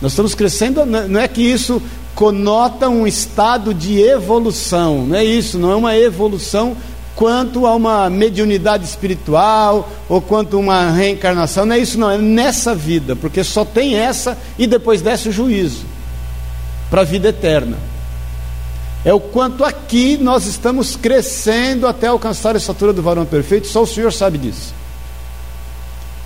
Nós 0.00 0.12
estamos 0.12 0.34
crescendo, 0.34 0.86
não 0.86 1.20
é 1.20 1.28
que 1.28 1.42
isso 1.42 1.82
conota 2.14 2.88
um 2.88 3.06
estado 3.06 3.74
de 3.74 4.00
evolução, 4.00 5.06
não 5.06 5.16
é 5.16 5.24
isso, 5.24 5.58
não 5.58 5.70
é 5.70 5.76
uma 5.76 5.96
evolução 5.96 6.76
quanto 7.14 7.66
a 7.66 7.74
uma 7.74 8.08
mediunidade 8.08 8.84
espiritual 8.84 9.90
ou 10.08 10.22
quanto 10.22 10.56
a 10.56 10.60
uma 10.60 10.90
reencarnação, 10.90 11.66
não 11.66 11.74
é 11.74 11.78
isso, 11.78 11.98
não, 11.98 12.10
é 12.10 12.16
nessa 12.16 12.74
vida, 12.74 13.14
porque 13.14 13.44
só 13.44 13.64
tem 13.64 13.94
essa 13.94 14.38
e 14.58 14.66
depois 14.66 15.02
desce 15.02 15.28
o 15.28 15.32
juízo 15.32 15.84
para 16.88 17.02
a 17.02 17.04
vida 17.04 17.28
eterna. 17.28 17.76
É 19.04 19.12
o 19.12 19.20
quanto 19.20 19.64
aqui 19.64 20.18
nós 20.18 20.46
estamos 20.46 20.96
crescendo 20.96 21.86
até 21.86 22.06
alcançar 22.06 22.54
a 22.54 22.58
estatura 22.58 22.92
do 22.92 23.02
varão 23.02 23.24
perfeito, 23.24 23.66
só 23.66 23.82
o 23.82 23.86
Senhor 23.86 24.12
sabe 24.12 24.38
disso. 24.38 24.79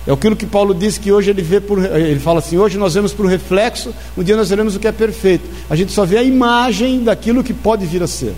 É 0.07 0.11
aquilo 0.11 0.35
que 0.35 0.45
Paulo 0.45 0.73
diz 0.73 0.97
que 0.97 1.11
hoje 1.11 1.31
ele 1.31 1.41
vê 1.41 1.59
por, 1.59 1.83
ele 1.83 2.19
fala 2.19 2.39
assim, 2.39 2.57
hoje 2.57 2.77
nós 2.77 2.93
vemos 2.93 3.11
por 3.11 3.25
reflexo, 3.25 3.93
um 4.15 4.23
dia 4.23 4.35
nós 4.35 4.49
veremos 4.49 4.75
o 4.75 4.79
que 4.79 4.87
é 4.87 4.91
perfeito. 4.91 5.49
A 5.69 5.75
gente 5.75 5.91
só 5.91 6.05
vê 6.05 6.17
a 6.17 6.23
imagem 6.23 7.03
daquilo 7.03 7.43
que 7.43 7.53
pode 7.53 7.85
vir 7.85 8.03
a 8.03 8.07
ser. 8.07 8.35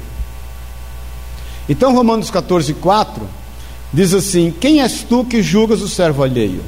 Então 1.67 1.93
Romanos 1.93 2.31
14, 2.31 2.73
4 2.75 3.27
diz 3.91 4.13
assim: 4.13 4.53
Quem 4.61 4.81
és 4.81 5.03
tu 5.03 5.25
que 5.25 5.41
julgas 5.41 5.81
o 5.81 5.89
servo 5.89 6.23
alheio? 6.23 6.61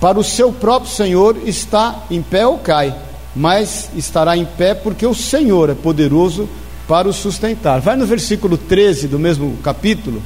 Para 0.00 0.18
o 0.18 0.24
seu 0.24 0.52
próprio 0.52 0.90
Senhor 0.90 1.36
está 1.44 2.04
em 2.10 2.22
pé 2.22 2.46
ou 2.46 2.58
cai, 2.58 2.94
mas 3.34 3.90
estará 3.96 4.36
em 4.36 4.44
pé 4.44 4.74
porque 4.74 5.06
o 5.06 5.14
Senhor 5.14 5.70
é 5.70 5.74
poderoso 5.74 6.48
para 6.86 7.08
o 7.08 7.12
sustentar. 7.12 7.80
Vai 7.80 7.96
no 7.96 8.06
versículo 8.06 8.56
13 8.56 9.08
do 9.08 9.18
mesmo 9.18 9.56
capítulo, 9.62 10.22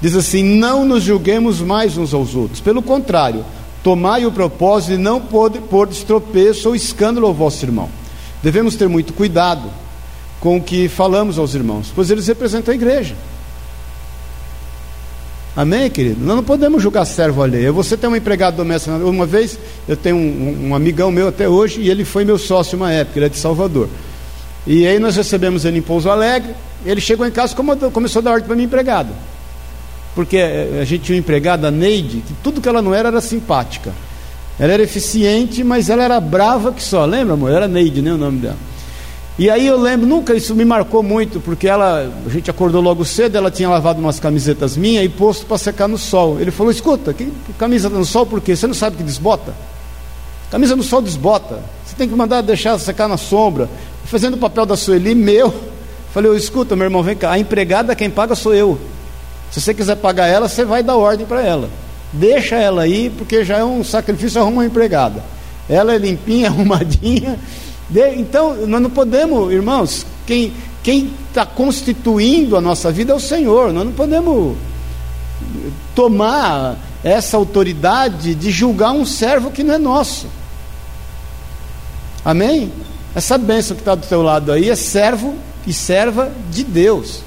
diz 0.00 0.14
assim: 0.14 0.42
Não 0.42 0.84
nos 0.84 1.02
julguemos 1.02 1.60
mais 1.60 1.96
uns 1.96 2.12
aos 2.12 2.34
outros, 2.34 2.60
pelo 2.60 2.82
contrário, 2.82 3.44
tomai 3.82 4.26
o 4.26 4.32
propósito 4.32 4.92
de 4.92 4.98
não 4.98 5.20
pôr, 5.20 5.50
pôr 5.50 5.88
estropeço 5.88 6.68
ou 6.68 6.76
escândalo 6.76 7.26
ao 7.26 7.34
vosso 7.34 7.64
irmão. 7.64 7.88
Devemos 8.42 8.76
ter 8.76 8.88
muito 8.88 9.12
cuidado 9.12 9.70
com 10.40 10.56
o 10.56 10.62
que 10.62 10.88
falamos 10.88 11.38
aos 11.38 11.54
irmãos, 11.54 11.92
pois 11.94 12.10
eles 12.10 12.26
representam 12.26 12.72
a 12.72 12.74
igreja. 12.74 13.14
Amém, 15.56 15.88
querido? 15.88 16.22
Nós 16.22 16.36
não 16.36 16.44
podemos 16.44 16.82
julgar 16.82 17.06
servo 17.06 17.42
alheio. 17.42 17.72
Você 17.72 17.96
tem 17.96 18.10
um 18.10 18.14
empregado 18.14 18.58
doméstico. 18.58 18.94
Uma 18.96 19.24
vez, 19.24 19.58
eu 19.88 19.96
tenho 19.96 20.14
um, 20.14 20.68
um, 20.68 20.74
amigão 20.74 21.10
meu 21.10 21.28
até 21.28 21.48
hoje, 21.48 21.80
e 21.80 21.88
ele 21.88 22.04
foi 22.04 22.26
meu 22.26 22.36
sócio 22.36 22.76
uma 22.76 22.92
época, 22.92 23.18
ele 23.18 23.26
é 23.26 23.28
de 23.30 23.38
Salvador. 23.38 23.88
E 24.66 24.86
aí 24.86 24.98
nós 24.98 25.16
recebemos 25.16 25.64
ele 25.64 25.78
em 25.78 25.82
Pouso 25.82 26.10
Alegre, 26.10 26.54
ele 26.84 27.00
chegou 27.00 27.26
em 27.26 27.30
casa 27.30 27.54
e 27.54 27.90
começou 27.90 28.20
a 28.20 28.22
dar 28.22 28.32
ordem 28.32 28.46
para 28.46 28.54
minha 28.54 28.66
empregada. 28.66 29.10
Porque 30.16 30.38
eh, 30.38 30.78
a 30.80 30.84
gente 30.84 31.02
tinha 31.02 31.14
uma 31.14 31.20
empregada, 31.20 31.68
a 31.68 31.70
Neide, 31.70 32.22
que 32.26 32.32
tudo 32.42 32.60
que 32.62 32.68
ela 32.68 32.80
não 32.80 32.94
era 32.94 33.08
era 33.08 33.20
simpática. 33.20 33.92
Ela 34.58 34.72
era 34.72 34.82
eficiente, 34.82 35.62
mas 35.62 35.90
ela 35.90 36.02
era 36.02 36.18
brava 36.18 36.72
que 36.72 36.82
só. 36.82 37.04
Lembra, 37.04 37.34
amor? 37.34 37.50
Era 37.50 37.68
Neide, 37.68 38.00
né, 38.00 38.14
o 38.14 38.16
nome 38.16 38.38
dela. 38.38 38.56
E 39.38 39.50
aí 39.50 39.66
eu 39.66 39.78
lembro, 39.78 40.06
nunca 40.06 40.34
isso 40.34 40.54
me 40.54 40.64
marcou 40.64 41.02
muito, 41.02 41.38
porque 41.40 41.68
ela, 41.68 42.10
a 42.24 42.30
gente 42.30 42.50
acordou 42.50 42.80
logo 42.80 43.04
cedo, 43.04 43.36
ela 43.36 43.50
tinha 43.50 43.68
lavado 43.68 44.00
umas 44.00 44.18
camisetas 44.18 44.78
minhas 44.78 45.04
e 45.04 45.10
posto 45.10 45.44
para 45.44 45.58
secar 45.58 45.86
no 45.86 45.98
sol. 45.98 46.40
Ele 46.40 46.50
falou: 46.50 46.72
"Escuta, 46.72 47.12
que 47.12 47.30
camisa 47.58 47.90
no 47.90 48.06
sol 48.06 48.24
por 48.24 48.40
quê? 48.40 48.56
Você 48.56 48.66
não 48.66 48.72
sabe 48.72 48.96
que 48.96 49.02
desbota? 49.02 49.54
Camisa 50.50 50.74
no 50.74 50.82
sol 50.82 51.02
desbota. 51.02 51.60
Você 51.84 51.94
tem 51.94 52.08
que 52.08 52.14
mandar 52.14 52.40
deixar 52.40 52.78
secar 52.78 53.06
na 53.06 53.18
sombra." 53.18 53.68
Fazendo 54.06 54.34
o 54.34 54.38
papel 54.38 54.64
da 54.64 54.76
Sueli 54.76 55.14
meu. 55.14 55.52
Falei: 56.14 56.34
"Escuta, 56.34 56.74
meu 56.74 56.86
irmão, 56.86 57.02
vem 57.02 57.14
cá, 57.16 57.32
a 57.32 57.38
empregada 57.38 57.94
quem 57.94 58.08
paga 58.08 58.34
sou 58.34 58.54
eu. 58.54 58.78
Se 59.50 59.60
você 59.60 59.72
quiser 59.72 59.96
pagar 59.96 60.26
ela, 60.26 60.48
você 60.48 60.64
vai 60.64 60.82
dar 60.82 60.96
ordem 60.96 61.26
para 61.26 61.42
ela. 61.42 61.70
Deixa 62.12 62.56
ela 62.56 62.82
aí, 62.82 63.10
porque 63.10 63.44
já 63.44 63.58
é 63.58 63.64
um 63.64 63.82
sacrifício 63.82 64.40
arrumar 64.40 64.56
uma 64.56 64.66
empregada. 64.66 65.22
Ela 65.68 65.94
é 65.94 65.98
limpinha, 65.98 66.48
arrumadinha, 66.50 67.38
então, 68.16 68.66
nós 68.66 68.82
não 68.82 68.90
podemos, 68.90 69.52
irmãos, 69.52 70.06
quem 70.26 70.52
está 71.28 71.46
constituindo 71.46 72.56
a 72.56 72.60
nossa 72.60 72.90
vida 72.90 73.12
é 73.12 73.16
o 73.16 73.20
Senhor, 73.20 73.72
nós 73.72 73.84
não 73.84 73.92
podemos 73.92 74.56
tomar 75.94 76.76
essa 77.04 77.36
autoridade 77.36 78.34
de 78.34 78.50
julgar 78.50 78.90
um 78.90 79.04
servo 79.04 79.50
que 79.50 79.62
não 79.62 79.74
é 79.74 79.78
nosso. 79.78 80.26
Amém? 82.24 82.72
Essa 83.14 83.38
bênção 83.38 83.76
que 83.76 83.82
está 83.82 83.94
do 83.94 84.06
teu 84.06 84.20
lado 84.20 84.50
aí 84.50 84.68
é 84.68 84.74
servo 84.74 85.36
e 85.64 85.72
serva 85.72 86.32
de 86.50 86.64
Deus. 86.64 87.20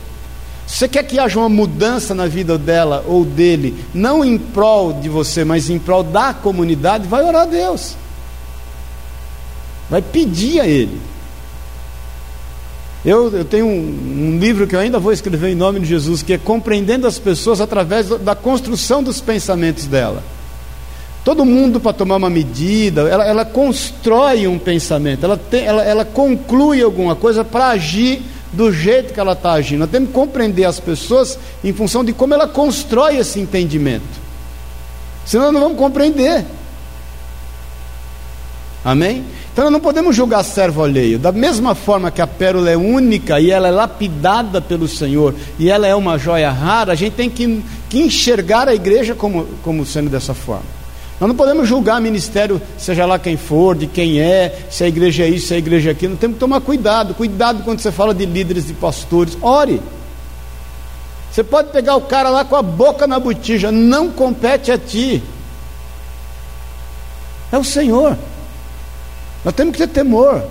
Você 0.69 0.87
quer 0.87 1.03
que 1.03 1.19
haja 1.19 1.39
uma 1.39 1.49
mudança 1.49 2.13
na 2.13 2.27
vida 2.27 2.57
dela 2.57 3.03
ou 3.07 3.25
dele, 3.25 3.83
não 3.93 4.23
em 4.23 4.37
prol 4.37 4.93
de 4.93 5.09
você, 5.09 5.43
mas 5.43 5.69
em 5.69 5.79
prol 5.79 6.03
da 6.03 6.33
comunidade, 6.33 7.07
vai 7.07 7.23
orar 7.23 7.41
a 7.41 7.45
Deus 7.45 7.97
vai 9.89 10.01
pedir 10.01 10.61
a 10.61 10.67
Ele. 10.67 11.01
Eu, 13.03 13.31
eu 13.35 13.45
tenho 13.45 13.65
um, 13.65 14.35
um, 14.35 14.39
livro 14.39 14.67
que 14.67 14.75
eu 14.75 14.79
ainda 14.79 14.99
vou 14.99 15.11
escrever 15.11 15.49
em 15.49 15.55
nome 15.55 15.79
de 15.79 15.85
Jesus, 15.85 16.21
que 16.21 16.33
é 16.33 16.37
Compreendendo 16.37 17.07
as 17.07 17.17
Pessoas 17.17 17.61
através 17.61 18.07
da 18.07 18.35
construção 18.35 19.01
dos 19.01 19.19
pensamentos 19.21 19.87
dela. 19.87 20.21
Todo 21.23 21.45
mundo, 21.45 21.79
para 21.79 21.93
tomar 21.93 22.17
uma 22.17 22.29
medida, 22.29 23.01
ela, 23.01 23.25
ela 23.25 23.45
constrói 23.45 24.47
um 24.47 24.59
pensamento, 24.59 25.23
ela, 25.23 25.37
tem, 25.37 25.65
ela, 25.65 25.83
ela 25.83 26.05
conclui 26.05 26.81
alguma 26.81 27.15
coisa 27.15 27.43
para 27.43 27.69
agir 27.69 28.21
do 28.51 28.71
jeito 28.71 29.13
que 29.13 29.19
ela 29.19 29.33
está 29.33 29.53
agindo. 29.53 29.79
Nós 29.79 29.89
temos 29.89 30.09
que 30.09 30.15
compreender 30.15 30.65
as 30.65 30.79
pessoas 30.79 31.37
em 31.63 31.73
função 31.73 32.03
de 32.03 32.13
como 32.13 32.33
ela 32.33 32.47
constrói 32.47 33.17
esse 33.17 33.39
entendimento. 33.39 34.19
Senão 35.25 35.51
não 35.51 35.61
vamos 35.61 35.77
compreender. 35.77 36.45
Amém? 38.83 39.23
Então 39.51 39.65
nós 39.65 39.73
não 39.73 39.79
podemos 39.79 40.15
julgar 40.15 40.43
servo 40.43 40.83
alheio. 40.83 41.19
Da 41.19 41.31
mesma 41.31 41.75
forma 41.75 42.09
que 42.09 42.21
a 42.21 42.27
pérola 42.27 42.69
é 42.69 42.77
única 42.77 43.39
e 43.39 43.51
ela 43.51 43.67
é 43.67 43.71
lapidada 43.71 44.61
pelo 44.61 44.87
Senhor 44.87 45.35
e 45.59 45.69
ela 45.69 45.85
é 45.85 45.93
uma 45.93 46.17
joia 46.17 46.49
rara, 46.49 46.93
a 46.93 46.95
gente 46.95 47.13
tem 47.13 47.29
que, 47.29 47.63
que 47.89 47.99
enxergar 47.99 48.67
a 48.67 48.73
igreja 48.73 49.13
como, 49.13 49.45
como 49.63 49.85
sendo 49.85 50.09
dessa 50.09 50.33
forma. 50.33 50.78
Nós 51.19 51.27
não 51.27 51.35
podemos 51.35 51.67
julgar 51.67 51.99
ministério, 51.99 52.61
seja 52.77 53.05
lá 53.05 53.19
quem 53.19 53.35
for, 53.35 53.75
de 53.75 53.87
quem 53.87 54.21
é, 54.21 54.67
se 54.69 54.85
a 54.85 54.87
igreja 54.87 55.23
é 55.23 55.29
isso, 55.29 55.47
se 55.47 55.53
a 55.53 55.57
igreja 55.57 55.89
é 55.89 55.91
aquilo. 55.91 56.11
Nós 56.11 56.19
temos 56.19 56.35
que 56.35 56.39
tomar 56.39 56.61
cuidado. 56.61 57.13
Cuidado 57.13 57.63
quando 57.63 57.79
você 57.79 57.91
fala 57.91 58.13
de 58.13 58.25
líderes, 58.25 58.67
de 58.67 58.73
pastores. 58.73 59.37
Ore. 59.41 59.81
Você 61.29 61.43
pode 61.43 61.71
pegar 61.71 61.95
o 61.97 62.01
cara 62.01 62.29
lá 62.29 62.45
com 62.45 62.55
a 62.55 62.61
boca 62.61 63.05
na 63.05 63.19
botija, 63.19 63.71
não 63.71 64.09
compete 64.09 64.71
a 64.71 64.77
ti. 64.77 65.21
É 67.51 67.57
o 67.57 67.63
Senhor. 67.65 68.17
Nós 69.43 69.53
temos 69.53 69.73
que 69.73 69.79
ter 69.79 69.87
temor. 69.87 70.43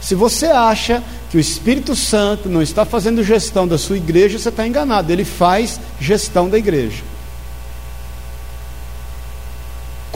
Se 0.00 0.14
você 0.14 0.46
acha 0.46 1.02
que 1.30 1.36
o 1.36 1.40
Espírito 1.40 1.94
Santo 1.94 2.48
não 2.48 2.60
está 2.60 2.84
fazendo 2.84 3.22
gestão 3.22 3.68
da 3.68 3.78
sua 3.78 3.96
igreja, 3.96 4.38
você 4.38 4.48
está 4.48 4.66
enganado. 4.66 5.12
Ele 5.12 5.24
faz 5.24 5.80
gestão 6.00 6.48
da 6.48 6.58
igreja. 6.58 7.02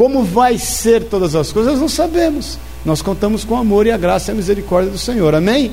Como 0.01 0.25
vai 0.25 0.57
ser 0.57 1.05
todas 1.05 1.35
as 1.35 1.53
coisas, 1.53 1.79
não 1.79 1.87
sabemos. 1.87 2.59
Nós 2.87 3.03
contamos 3.03 3.45
com 3.45 3.53
o 3.53 3.59
amor 3.59 3.87
e 3.87 3.93
a 3.93 3.99
graça 3.99 4.31
e 4.31 4.33
a 4.33 4.35
misericórdia 4.35 4.91
do 4.91 4.97
Senhor. 4.97 5.35
Amém? 5.35 5.73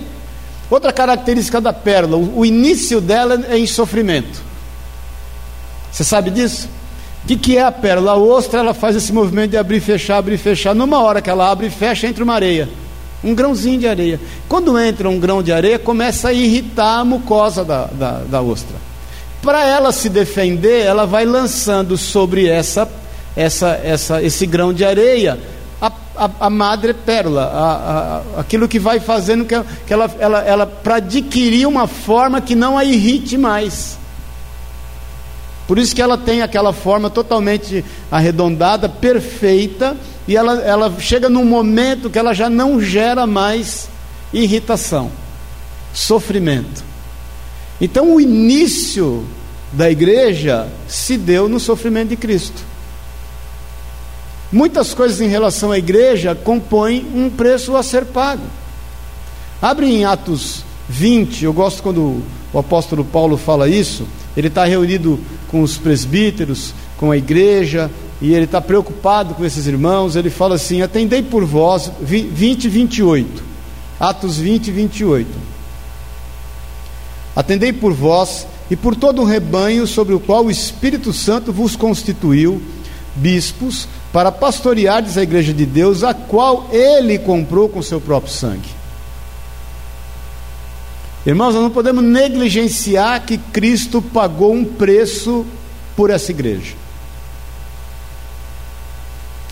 Outra 0.70 0.92
característica 0.92 1.62
da 1.62 1.72
pérola, 1.72 2.18
o 2.18 2.46
início 2.46 3.00
dela 3.00 3.42
é 3.48 3.58
em 3.58 3.66
sofrimento. 3.66 4.42
Você 5.90 6.04
sabe 6.04 6.30
disso? 6.30 6.68
O 7.24 7.38
que, 7.38 7.58
é 7.58 7.64
a 7.64 7.72
pérola? 7.72 8.12
A 8.12 8.16
ostra 8.18 8.60
ela 8.60 8.74
faz 8.74 8.98
esse 8.98 9.14
movimento 9.14 9.52
de 9.52 9.58
abrir 9.58 9.78
e 9.78 9.80
fechar, 9.80 10.18
abrir 10.18 10.36
e 10.36 10.38
fechar. 10.38 10.76
Numa 10.76 11.02
hora 11.02 11.22
que 11.22 11.30
ela 11.30 11.50
abre 11.50 11.68
e 11.68 11.70
fecha, 11.70 12.06
entra 12.06 12.22
uma 12.22 12.34
areia. 12.34 12.68
Um 13.24 13.34
grãozinho 13.34 13.80
de 13.80 13.88
areia. 13.88 14.20
Quando 14.50 14.78
entra 14.78 15.10
um 15.10 15.22
grão 15.22 15.42
de 15.42 15.54
areia, 15.54 15.80
começa 15.80 16.28
a 16.28 16.34
irritar 16.34 17.00
a 17.00 17.06
mucosa 17.06 17.64
da, 17.64 17.86
da, 17.86 18.12
da 18.30 18.42
ostra. 18.42 18.76
Para 19.42 19.66
ela 19.66 19.94
se 19.94 20.10
defender, 20.10 20.86
ela 20.86 21.06
vai 21.06 21.24
lançando 21.24 21.98
sobre 21.98 22.46
essa, 22.50 22.90
essa, 23.38 23.80
essa, 23.84 24.22
esse 24.22 24.48
grão 24.48 24.74
de 24.74 24.84
areia 24.84 25.40
a, 25.80 25.92
a, 26.16 26.30
a 26.40 26.50
madre 26.50 26.92
pérola, 26.92 27.44
a, 27.44 28.38
a, 28.38 28.40
aquilo 28.40 28.68
que 28.68 28.80
vai 28.80 29.00
fazendo 29.00 29.46
que, 29.46 29.56
que 29.86 29.94
ela, 29.94 30.10
ela, 30.20 30.40
ela 30.42 30.66
para 30.66 30.96
adquirir 30.96 31.68
uma 31.68 31.86
forma 31.86 32.42
que 32.42 32.56
não 32.56 32.76
a 32.76 32.84
irrite 32.84 33.38
mais. 33.38 33.98
Por 35.68 35.78
isso 35.78 35.94
que 35.94 36.02
ela 36.02 36.18
tem 36.18 36.42
aquela 36.42 36.74
forma 36.74 37.10
totalmente 37.10 37.86
arredondada, 38.10 38.90
perfeita, 38.90 39.96
e 40.28 40.36
ela, 40.36 40.56
ela 40.62 40.94
chega 41.00 41.30
num 41.30 41.46
momento 41.46 42.10
que 42.10 42.18
ela 42.18 42.34
já 42.34 42.50
não 42.50 42.82
gera 42.82 43.28
mais 43.28 43.88
irritação, 44.34 45.12
sofrimento. 45.94 46.84
Então 47.80 48.16
o 48.16 48.20
início 48.20 49.26
da 49.74 49.92
igreja 49.92 50.68
se 50.88 51.18
deu 51.18 51.48
no 51.48 51.60
sofrimento 51.60 52.10
de 52.10 52.16
Cristo. 52.16 52.77
Muitas 54.52 54.94
coisas 54.94 55.20
em 55.20 55.28
relação 55.28 55.72
à 55.72 55.78
igreja 55.78 56.34
compõem 56.34 57.06
um 57.14 57.30
preço 57.30 57.76
a 57.76 57.84
ser 57.84 58.06
pago. 58.06 58.44
Abre 59.62 59.88
em 59.88 60.06
Atos 60.06 60.64
20, 60.88 61.44
eu 61.44 61.52
gosto 61.52 61.84
quando 61.84 62.22
o 62.54 62.60
apóstolo 62.60 63.04
Paulo 63.04 63.38
fala 63.38 63.68
isso. 63.68 64.08
Ele 64.38 64.48
está 64.48 64.64
reunido 64.66 65.20
com 65.48 65.62
os 65.62 65.78
presbíteros, 65.78 66.74
com 66.98 67.12
a 67.12 67.18
igreja, 67.18 67.92
e 68.22 68.34
ele 68.34 68.46
está 68.46 68.62
preocupado 68.62 69.34
com 69.34 69.44
esses 69.44 69.68
irmãos. 69.68 70.16
Ele 70.16 70.30
fala 70.30 70.56
assim: 70.56 70.82
Atendei 70.82 71.22
por 71.22 71.44
vós, 71.44 71.92
20 72.02 72.66
e 72.66 72.70
28. 72.70 73.44
Atos 74.00 74.38
20 74.38 74.68
e 74.68 74.72
28. 74.72 75.28
Atendei 77.36 77.74
por 77.74 77.94
vós 77.94 78.48
e 78.70 78.76
por 78.76 78.96
todo 78.96 79.22
o 79.22 79.26
rebanho 79.26 79.86
sobre 79.86 80.14
o 80.14 80.20
qual 80.20 80.46
o 80.46 80.52
Espírito 80.52 81.12
Santo 81.12 81.52
vos 81.52 81.76
constituiu, 81.76 82.62
bispos, 83.16 83.88
para 84.18 84.32
pastoreardes 84.32 85.16
a 85.16 85.22
igreja 85.22 85.54
de 85.54 85.64
Deus, 85.64 86.04
a 86.04 86.12
qual 86.12 86.70
ele 86.72 87.20
comprou 87.20 87.70
com 87.70 87.84
seu 87.84 88.02
próprio 88.02 88.34
sangue. 88.34 88.68
Irmãos, 91.24 91.54
nós 91.54 91.62
não 91.62 91.70
podemos 91.70 92.04
negligenciar 92.04 93.24
que 93.28 93.38
Cristo 93.38 94.02
pagou 94.02 94.52
um 94.52 94.66
preço 94.66 95.46
por 95.96 96.10
essa 96.10 96.32
igreja. 96.32 96.74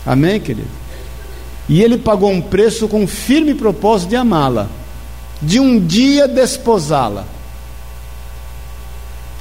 Amém, 0.04 0.40
querido? 0.40 0.66
E 1.68 1.80
ele 1.80 1.96
pagou 1.96 2.32
um 2.32 2.42
preço 2.42 2.88
com 2.88 3.06
firme 3.06 3.54
propósito 3.54 4.08
de 4.08 4.16
amá-la, 4.16 4.66
de 5.40 5.60
um 5.60 5.78
dia 5.78 6.26
desposá-la. 6.26 7.24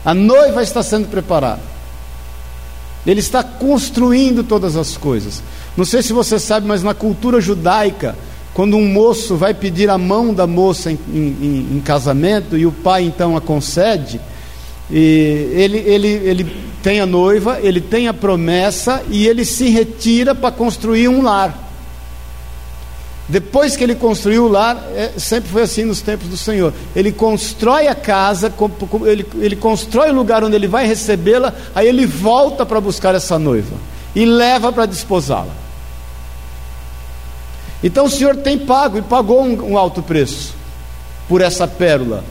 A 0.05 0.13
noiva 0.13 0.61
está 0.61 0.83
sendo 0.83 1.07
preparada. 1.07 1.74
Ele 3.05 3.19
está 3.19 3.43
construindo 3.43 4.43
todas 4.43 4.75
as 4.75 4.97
coisas. 4.97 5.43
Não 5.77 5.85
sei 5.85 6.01
se 6.01 6.13
você 6.13 6.39
sabe, 6.39 6.67
mas 6.67 6.81
na 6.81 6.93
cultura 6.93 7.39
judaica, 7.39 8.15
quando 8.53 8.77
um 8.77 8.87
moço 8.87 9.35
vai 9.35 9.53
pedir 9.53 9.89
a 9.89 9.97
mão 9.97 10.33
da 10.33 10.47
moça 10.47 10.91
em, 10.91 10.97
em, 11.13 11.67
em 11.73 11.81
casamento 11.83 12.57
e 12.57 12.65
o 12.65 12.71
pai 12.71 13.03
então 13.03 13.35
a 13.35 13.41
concede, 13.41 14.19
ele, 14.89 15.77
ele, 15.79 16.07
ele 16.07 16.55
tem 16.81 16.99
a 16.99 17.05
noiva, 17.05 17.59
ele 17.61 17.81
tem 17.81 18.07
a 18.07 18.13
promessa 18.13 19.03
e 19.09 19.27
ele 19.27 19.43
se 19.43 19.69
retira 19.69 20.35
para 20.35 20.51
construir 20.51 21.07
um 21.07 21.21
lar. 21.21 21.64
Depois 23.27 23.75
que 23.75 23.83
ele 23.83 23.95
construiu 23.95 24.45
o 24.45 24.47
lar, 24.47 24.77
é, 24.93 25.13
sempre 25.17 25.49
foi 25.49 25.63
assim 25.63 25.83
nos 25.83 26.01
tempos 26.01 26.27
do 26.27 26.37
Senhor. 26.37 26.71
Ele 26.95 27.11
constrói 27.11 27.87
a 27.87 27.95
casa, 27.95 28.53
ele, 29.05 29.25
ele 29.39 29.55
constrói 29.55 30.11
o 30.11 30.13
lugar 30.13 30.43
onde 30.43 30.55
ele 30.55 30.67
vai 30.67 30.85
recebê-la, 30.85 31.53
aí 31.73 31.87
ele 31.87 32.05
volta 32.05 32.65
para 32.65 32.79
buscar 32.79 33.15
essa 33.15 33.39
noiva 33.39 33.75
e 34.15 34.25
leva 34.25 34.71
para 34.71 34.85
desposá-la. 34.85 35.53
Então 37.83 38.05
o 38.05 38.09
Senhor 38.09 38.35
tem 38.37 38.59
pago 38.59 38.97
e 38.99 39.01
pagou 39.01 39.43
um, 39.43 39.71
um 39.71 39.77
alto 39.77 40.03
preço 40.03 40.53
por 41.27 41.41
essa 41.41 41.67
pérola. 41.67 42.23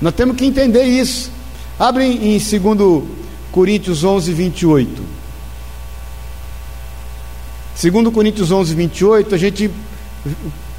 Nós 0.00 0.14
temos 0.14 0.36
que 0.36 0.44
entender 0.44 0.82
isso. 0.82 1.30
Abre 1.78 2.04
em 2.04 2.38
2 2.38 3.04
Coríntios 3.52 4.02
11, 4.02 4.32
28. 4.32 5.02
2 7.80 8.14
Coríntios 8.14 8.50
11, 8.50 8.74
28, 8.74 9.34
a 9.34 9.38
gente 9.38 9.70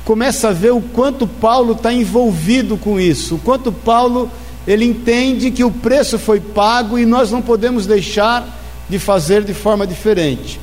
começa 0.06 0.50
a 0.50 0.54
ver 0.54 0.72
o 0.72 0.82
quanto 0.82 1.28
Paulo 1.28 1.74
está 1.74 1.94
envolvido 1.94 2.78
com 2.78 3.00
isso, 3.00 3.36
o 3.36 3.40
quanto 3.40 3.72
Paulo 3.72 4.30
ele 4.68 4.86
entende 4.86 5.52
que 5.52 5.64
o 5.64 5.72
preço 5.72 6.18
foi 6.18 6.40
pago 6.40 6.98
e 6.98 7.06
nós 7.06 7.32
não 7.32 7.42
podemos 7.42 7.86
deixar 7.86 8.48
de 8.90 9.00
fazer 9.00 9.44
de 9.44 9.54
forma 9.54 9.86
diferente. 9.86 10.60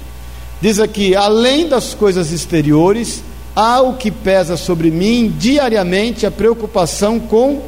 Diz 0.61 0.79
aqui: 0.79 1.15
além 1.15 1.69
das 1.69 1.95
coisas 1.95 2.33
exteriores, 2.33 3.23
há 3.55 3.81
o 3.81 3.95
que 3.95 4.11
pesa 4.11 4.57
sobre 4.57 4.91
mim 4.91 5.35
diariamente 5.39 6.27
a 6.27 6.31
preocupação 6.31 7.19
com 7.19 7.63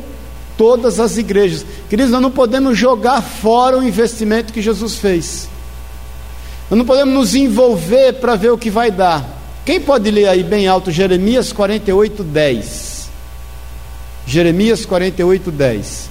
todas 0.57 1.01
as 1.01 1.17
igrejas. 1.17 1.65
Queridos, 1.89 2.13
nós 2.13 2.23
não 2.23 2.31
podemos 2.31 2.77
jogar 2.77 3.23
fora 3.23 3.79
o 3.79 3.83
investimento 3.83 4.53
que 4.53 4.63
Jesus 4.63 4.97
fez. 4.97 5.49
Nós 6.71 6.79
não 6.79 6.87
podemos 6.87 7.13
nos 7.13 7.35
envolver 7.35 8.15
para 8.15 8.37
ver 8.37 8.51
o 8.51 8.59
que 8.59 8.71
vai 8.71 8.91
dar. 8.91 9.42
Quem 9.65 9.81
pode 9.81 10.11
ler 10.11 10.29
aí 10.29 10.43
bem 10.43 10.67
alto 10.67 10.91
Jeremias 10.91 11.53
48, 11.53 12.25
10? 12.25 13.09
Jeremias 14.27 14.85
48, 14.85 15.51
10. 15.53 16.11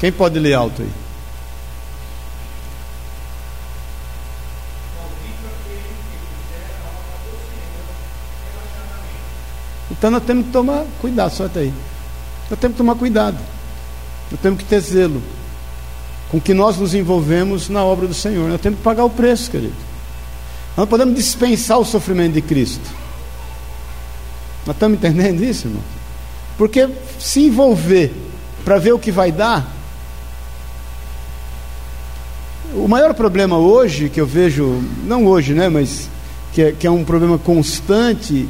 Quem 0.00 0.12
pode 0.12 0.38
ler 0.38 0.54
alto 0.54 0.82
aí? 0.82 0.90
Então 9.90 10.10
nós 10.10 10.22
temos 10.24 10.46
que 10.46 10.52
tomar 10.52 10.84
cuidado, 11.00 11.30
só 11.32 11.46
até 11.46 11.60
aí. 11.60 11.74
Nós 12.50 12.58
temos 12.58 12.74
que 12.74 12.78
tomar 12.78 12.94
cuidado. 12.94 13.38
Nós 14.30 14.40
temos 14.40 14.58
que 14.58 14.64
ter 14.64 14.80
zelo 14.80 15.22
com 16.30 16.40
que 16.40 16.52
nós 16.52 16.76
nos 16.76 16.94
envolvemos 16.94 17.68
na 17.68 17.84
obra 17.84 18.06
do 18.06 18.14
Senhor. 18.14 18.48
Nós 18.48 18.60
temos 18.60 18.78
que 18.78 18.84
pagar 18.84 19.04
o 19.04 19.10
preço, 19.10 19.50
querido. 19.50 19.74
Nós 20.76 20.78
não 20.78 20.86
podemos 20.86 21.14
dispensar 21.14 21.78
o 21.78 21.84
sofrimento 21.84 22.34
de 22.34 22.42
Cristo. 22.42 22.88
Nós 24.66 24.74
estamos 24.76 24.98
entendendo 24.98 25.42
isso, 25.42 25.68
irmão? 25.68 25.82
Porque 26.58 26.88
se 27.18 27.40
envolver 27.40 28.12
para 28.64 28.78
ver 28.78 28.92
o 28.92 28.98
que 28.98 29.12
vai 29.12 29.30
dar. 29.30 29.74
O 32.74 32.88
maior 32.88 33.14
problema 33.14 33.56
hoje 33.58 34.08
que 34.08 34.20
eu 34.20 34.26
vejo, 34.26 34.82
não 35.04 35.26
hoje, 35.26 35.54
né, 35.54 35.68
mas 35.68 36.08
que 36.52 36.62
é, 36.62 36.72
que 36.72 36.86
é 36.86 36.90
um 36.90 37.04
problema 37.04 37.38
constante, 37.38 38.48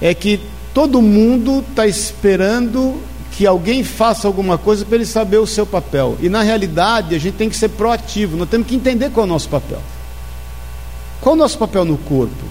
é 0.00 0.12
que 0.12 0.40
Todo 0.76 1.00
mundo 1.00 1.64
está 1.66 1.86
esperando 1.86 3.00
que 3.36 3.46
alguém 3.46 3.84
faça 3.84 4.26
alguma 4.26 4.56
coisa 4.56 4.82
para 4.82 4.94
ele 4.94 5.04
saber 5.04 5.36
o 5.36 5.46
seu 5.46 5.66
papel. 5.66 6.16
E 6.22 6.28
na 6.28 6.42
realidade, 6.42 7.14
a 7.14 7.18
gente 7.18 7.34
tem 7.34 7.50
que 7.50 7.56
ser 7.56 7.68
proativo, 7.68 8.34
nós 8.34 8.48
temos 8.48 8.66
que 8.66 8.74
entender 8.74 9.10
qual 9.10 9.26
é 9.26 9.28
o 9.28 9.32
nosso 9.32 9.46
papel. 9.50 9.80
Qual 11.20 11.34
é 11.34 11.36
o 11.36 11.38
nosso 11.38 11.58
papel 11.58 11.84
no 11.84 11.98
corpo? 11.98 12.44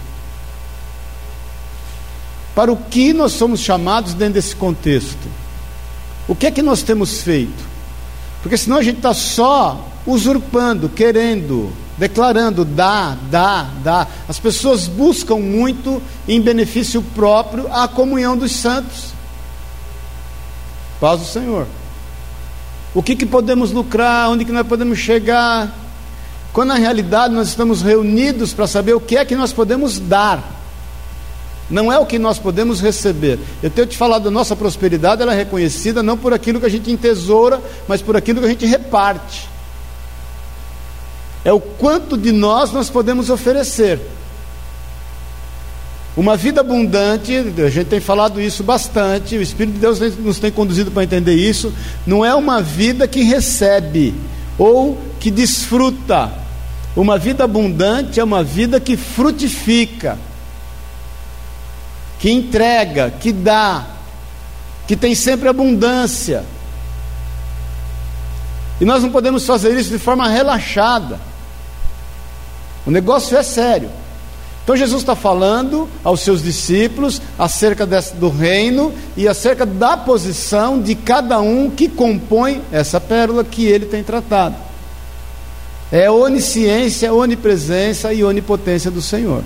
Para 2.53 2.71
o 2.71 2.77
que 2.77 3.13
nós 3.13 3.31
somos 3.31 3.61
chamados 3.61 4.13
dentro 4.13 4.35
desse 4.35 4.55
contexto? 4.55 5.27
O 6.27 6.35
que 6.35 6.45
é 6.45 6.51
que 6.51 6.61
nós 6.61 6.83
temos 6.83 7.21
feito? 7.21 7.65
Porque 8.43 8.55
senão 8.55 8.77
a 8.77 8.83
gente 8.83 8.97
está 8.97 9.13
só 9.13 9.89
usurpando, 10.05 10.87
querendo, 10.87 11.73
declarando: 11.97 12.63
dá, 12.63 13.17
dá, 13.31 13.69
dá. 13.83 14.07
As 14.29 14.37
pessoas 14.37 14.87
buscam 14.87 15.37
muito 15.37 15.99
em 16.27 16.39
benefício 16.39 17.01
próprio 17.01 17.67
a 17.73 17.87
comunhão 17.87 18.37
dos 18.37 18.51
santos. 18.51 19.14
Paz 20.99 21.19
do 21.19 21.25
Senhor. 21.25 21.67
O 22.93 23.03
que, 23.03 23.15
que 23.15 23.25
podemos 23.25 23.71
lucrar? 23.71 24.29
Onde 24.29 24.45
que 24.45 24.51
nós 24.51 24.65
podemos 24.65 24.97
chegar? 24.97 25.73
Quando 26.53 26.69
na 26.69 26.75
realidade 26.75 27.33
nós 27.33 27.49
estamos 27.49 27.81
reunidos 27.81 28.53
para 28.53 28.67
saber 28.67 28.93
o 28.93 28.99
que 28.99 29.17
é 29.17 29.25
que 29.25 29.35
nós 29.35 29.51
podemos 29.51 29.99
dar. 29.99 30.53
Não 31.69 31.91
é 31.91 31.97
o 31.99 32.05
que 32.05 32.17
nós 32.17 32.39
podemos 32.39 32.79
receber. 32.79 33.39
Eu 33.61 33.69
tenho 33.69 33.87
te 33.87 33.97
falado 33.97 34.23
da 34.23 34.31
nossa 34.31 34.55
prosperidade, 34.55 35.21
ela 35.21 35.33
é 35.33 35.37
reconhecida 35.37 36.01
não 36.01 36.17
por 36.17 36.33
aquilo 36.33 36.59
que 36.59 36.65
a 36.65 36.69
gente 36.69 36.91
entesoura, 36.91 37.61
mas 37.87 38.01
por 38.01 38.15
aquilo 38.15 38.39
que 38.39 38.45
a 38.45 38.49
gente 38.49 38.65
reparte 38.65 39.55
é 41.45 41.53
o 41.53 41.61
quanto 41.61 42.17
de 42.17 42.31
nós 42.31 42.71
nós 42.73 42.89
podemos 42.89 43.29
oferecer. 43.29 44.01
Uma 46.17 46.37
vida 46.37 46.61
abundante, 46.61 47.35
a 47.57 47.69
gente 47.69 47.87
tem 47.87 47.99
falado 47.99 48.39
isso 48.39 48.63
bastante, 48.63 49.35
o 49.35 49.41
Espírito 49.41 49.73
de 49.73 49.79
Deus 49.79 49.99
nos 50.17 50.39
tem 50.39 50.49
conduzido 50.49 50.89
para 50.89 51.03
entender 51.03 51.35
isso, 51.35 51.73
não 52.07 52.23
é 52.23 52.33
uma 52.33 52.61
vida 52.61 53.05
que 53.05 53.21
recebe 53.21 54.15
ou 54.57 54.97
que 55.19 55.29
desfruta. 55.29 56.31
Uma 56.95 57.17
vida 57.17 57.43
abundante 57.43 58.21
é 58.21 58.23
uma 58.23 58.41
vida 58.41 58.79
que 58.79 58.95
frutifica, 58.95 60.17
que 62.17 62.31
entrega, 62.31 63.11
que 63.11 63.33
dá, 63.33 63.85
que 64.87 64.95
tem 64.95 65.13
sempre 65.13 65.49
abundância. 65.49 66.45
E 68.79 68.85
nós 68.85 69.03
não 69.03 69.11
podemos 69.11 69.45
fazer 69.45 69.77
isso 69.77 69.89
de 69.89 69.99
forma 69.99 70.29
relaxada. 70.29 71.19
O 72.85 72.91
negócio 72.91 73.37
é 73.37 73.43
sério. 73.43 73.89
Então 74.65 74.75
Jesus 74.75 75.03
está 75.03 75.15
falando 75.15 75.87
aos 76.03 76.21
seus 76.21 76.41
discípulos 76.41 77.21
acerca 77.37 77.85
desse, 77.85 78.15
do 78.15 78.29
reino 78.29 78.91
e 79.15 79.27
acerca 79.27 79.63
da 79.63 79.95
posição 79.95 80.81
de 80.81 80.95
cada 80.95 81.39
um 81.39 81.69
que 81.69 81.87
compõe 81.87 82.63
essa 82.71 82.99
pérola 82.99 83.43
que 83.43 83.63
ele 83.63 83.85
tem 83.85 84.03
tratado. 84.03 84.55
É 85.91 86.09
onisciência, 86.09 87.13
onipresença 87.13 88.11
e 88.11 88.23
onipotência 88.23 88.89
do 88.89 89.03
Senhor. 89.03 89.43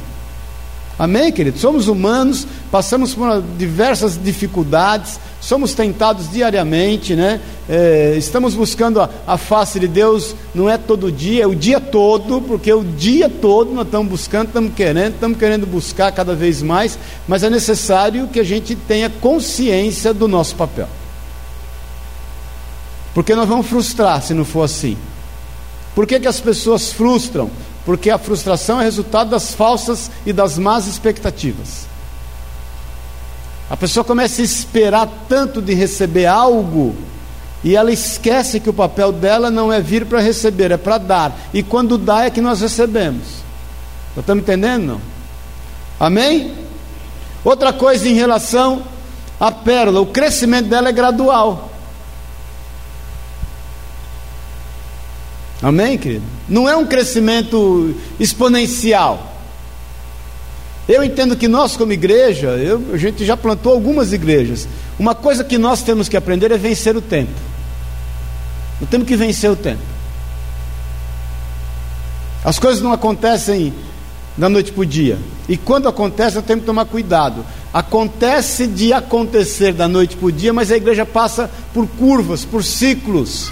Amém, 0.98 1.34
querido? 1.34 1.60
Somos 1.60 1.90
humanos, 1.90 2.48
passamos 2.72 3.14
por 3.14 3.44
diversas 3.58 4.18
dificuldades, 4.22 5.20
somos 5.42 5.74
tentados 5.74 6.30
diariamente, 6.32 7.16
né? 7.16 7.40
É, 7.68 8.16
estamos 8.18 8.56
buscando 8.56 9.00
a, 9.00 9.10
a, 9.26 9.38
face 9.38 9.80
de 9.80 9.88
Deus, 9.88 10.36
não 10.54 10.70
é 10.70 10.78
todo 10.78 11.12
dia, 11.12 11.44
é 11.44 11.48
o 11.48 11.56
dia 11.56 11.80
todo, 11.80 12.42
porque 12.42 12.72
o 12.74 12.84
dia 12.84 13.30
todo 13.30 13.72
nós 13.72 13.86
estamos 13.86 14.10
buscando, 14.10 14.48
estamos 14.48 14.74
querendo, 14.74 15.14
estamos 15.14 15.38
querendo 15.38 15.66
buscar 15.66 16.12
cada 16.12 16.34
vez 16.36 16.62
mais, 16.62 16.98
mas 17.28 17.44
é 17.44 17.50
necessário 17.50 18.28
que 18.28 18.40
a 18.40 18.44
gente 18.44 18.76
tenha 18.76 19.10
consciência 19.10 20.14
do 20.14 20.28
nosso 20.28 20.56
papel. 20.56 20.88
Porque 23.14 23.36
nós 23.36 23.48
vamos 23.48 23.68
frustrar 23.68 24.22
se 24.22 24.34
não 24.34 24.46
for 24.46 24.64
assim. 24.64 24.98
Por 25.96 26.06
que, 26.06 26.20
que 26.20 26.28
as 26.28 26.40
pessoas 26.40 26.92
frustram? 26.92 27.50
porque 27.90 28.12
a 28.12 28.20
frustração 28.20 28.80
é 28.80 28.84
resultado 28.84 29.32
das 29.32 29.54
falsas 29.56 30.12
e 30.24 30.32
das 30.32 30.60
más 30.60 30.86
expectativas. 30.86 31.88
A 33.70 33.78
pessoa 33.78 34.04
começa 34.04 34.42
a 34.42 34.46
esperar 34.46 35.08
tanto 35.28 35.62
de 35.62 35.74
receber 35.74 36.26
algo 36.26 36.96
e 37.64 37.76
ela 37.76 37.92
esquece 37.92 38.60
que 38.60 38.70
o 38.70 38.74
papel 38.74 39.12
dela 39.12 39.52
não 39.52 39.72
é 39.72 39.80
vir 39.82 40.06
para 40.06 40.22
receber, 40.22 40.72
é 40.72 40.78
para 40.78 40.98
dar. 40.98 41.40
E 41.54 41.62
quando 41.62 41.98
dá 41.98 42.26
é 42.26 42.30
que 42.30 42.42
nós 42.42 42.62
recebemos. 42.62 43.28
Estamos 44.18 44.44
entendendo? 44.44 44.86
Não? 44.86 45.02
Amém? 46.00 46.54
Outra 47.44 47.72
coisa 47.72 48.08
em 48.08 48.14
relação 48.14 48.84
à 49.40 49.52
pérola, 49.52 50.02
o 50.02 50.08
crescimento 50.08 50.68
dela 50.68 50.90
é 50.90 50.92
gradual. 50.92 51.70
Amém, 55.62 55.98
querido? 55.98 56.24
Não 56.48 56.70
é 56.70 56.76
um 56.76 56.86
crescimento 56.86 57.94
exponencial. 58.20 59.29
Eu 60.90 61.04
entendo 61.04 61.36
que 61.36 61.48
nós, 61.48 61.78
como 61.78 61.94
igreja, 61.94 62.48
eu, 62.48 62.84
a 62.92 62.98
gente 62.98 63.24
já 63.24 63.38
plantou 63.38 63.74
algumas 63.74 64.12
igrejas. 64.12 64.68
Uma 64.98 65.14
coisa 65.14 65.44
que 65.44 65.56
nós 65.56 65.84
temos 65.84 66.10
que 66.10 66.18
aprender 66.18 66.52
é 66.52 66.58
vencer 66.58 66.98
o 66.98 67.02
tempo. 67.02 67.32
Nós 68.82 68.90
temos 68.90 69.08
que 69.08 69.16
vencer 69.16 69.52
o 69.52 69.56
tempo. 69.56 69.84
As 72.44 72.58
coisas 72.58 72.82
não 72.82 72.92
acontecem 72.92 73.72
da 74.36 74.50
noite 74.50 74.72
para 74.72 74.82
o 74.82 74.86
dia. 74.86 75.20
E 75.48 75.58
quando 75.58 75.88
acontece, 75.88 76.38
nós 76.38 76.46
temos 76.46 76.64
que 76.64 76.66
tomar 76.66 76.86
cuidado. 76.86 77.46
Acontece 77.72 78.66
de 78.66 78.92
acontecer 78.92 79.74
da 79.74 79.88
noite 79.88 80.18
para 80.18 80.26
o 80.26 80.32
dia, 80.32 80.52
mas 80.52 80.72
a 80.72 80.78
igreja 80.78 81.06
passa 81.06 81.52
por 81.72 81.88
curvas, 81.88 82.44
por 82.44 82.64
ciclos. 82.64 83.52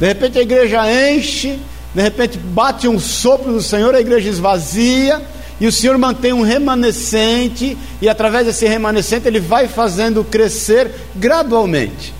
De 0.00 0.06
repente 0.06 0.38
a 0.38 0.42
igreja 0.42 1.12
enche, 1.12 1.58
de 1.94 2.00
repente 2.00 2.38
bate 2.38 2.88
um 2.88 2.98
sopro 2.98 3.52
do 3.52 3.60
Senhor, 3.60 3.94
a 3.94 4.00
igreja 4.00 4.30
esvazia, 4.30 5.20
e 5.62 5.66
o 5.68 5.70
Senhor 5.70 5.96
mantém 5.96 6.32
um 6.32 6.42
remanescente, 6.42 7.78
e 8.00 8.08
através 8.08 8.46
desse 8.46 8.66
remanescente 8.66 9.28
ele 9.28 9.38
vai 9.38 9.68
fazendo 9.68 10.24
crescer 10.24 10.90
gradualmente. 11.14 12.12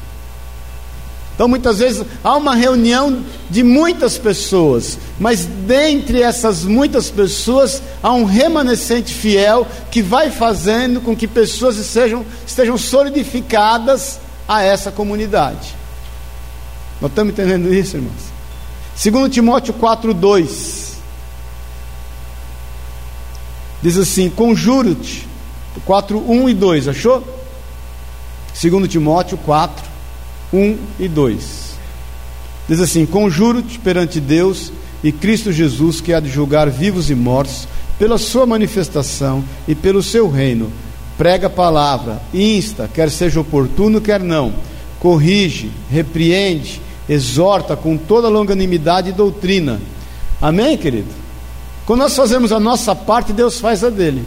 Então 1.34 1.48
muitas 1.48 1.80
vezes 1.80 2.06
há 2.22 2.36
uma 2.36 2.54
reunião 2.54 3.24
de 3.50 3.64
muitas 3.64 4.16
pessoas, 4.16 4.96
mas 5.18 5.44
dentre 5.44 6.22
essas 6.22 6.62
muitas 6.62 7.10
pessoas 7.10 7.82
há 8.00 8.12
um 8.12 8.24
remanescente 8.24 9.12
fiel 9.12 9.66
que 9.90 10.00
vai 10.00 10.30
fazendo 10.30 11.00
com 11.00 11.16
que 11.16 11.26
pessoas 11.26 11.74
sejam, 11.84 12.24
estejam 12.46 12.78
solidificadas 12.78 14.20
a 14.46 14.62
essa 14.62 14.92
comunidade. 14.92 15.74
Nós 17.00 17.10
estamos 17.10 17.32
entendendo 17.32 17.74
isso, 17.74 17.96
irmãos? 17.96 18.22
Segundo 18.94 19.28
Timóteo 19.28 19.74
4:2 19.74 20.81
diz 23.82 23.98
assim: 23.98 24.30
Conjuro-te 24.30 25.26
4, 25.84 26.18
1 26.18 26.48
e 26.48 26.54
2, 26.54 26.88
achou? 26.88 27.22
Segundo 28.54 28.86
Timóteo 28.86 29.38
4, 29.38 29.84
1 30.52 30.78
e 31.00 31.08
2. 31.08 31.72
Diz 32.68 32.80
assim: 32.80 33.04
Conjuro-te 33.04 33.78
perante 33.78 34.20
Deus 34.20 34.72
e 35.02 35.10
Cristo 35.10 35.50
Jesus, 35.50 36.00
que 36.00 36.12
há 36.12 36.20
de 36.20 36.30
julgar 36.30 36.70
vivos 36.70 37.10
e 37.10 37.14
mortos, 37.14 37.66
pela 37.98 38.18
sua 38.18 38.46
manifestação 38.46 39.44
e 39.66 39.74
pelo 39.74 40.02
seu 40.02 40.30
reino. 40.30 40.70
Prega 41.18 41.46
a 41.46 41.50
palavra, 41.50 42.22
insta, 42.32 42.88
quer 42.92 43.10
seja 43.10 43.40
oportuno, 43.40 44.00
quer 44.00 44.20
não, 44.20 44.52
corrige, 44.98 45.70
repreende, 45.90 46.80
exorta 47.08 47.76
com 47.76 47.96
toda 47.96 48.28
longanimidade 48.28 49.10
e 49.10 49.12
doutrina. 49.12 49.80
Amém, 50.40 50.76
querido? 50.76 51.21
Quando 51.86 52.00
nós 52.00 52.14
fazemos 52.14 52.52
a 52.52 52.60
nossa 52.60 52.94
parte, 52.94 53.32
Deus 53.32 53.58
faz 53.58 53.82
a 53.82 53.90
dele. 53.90 54.24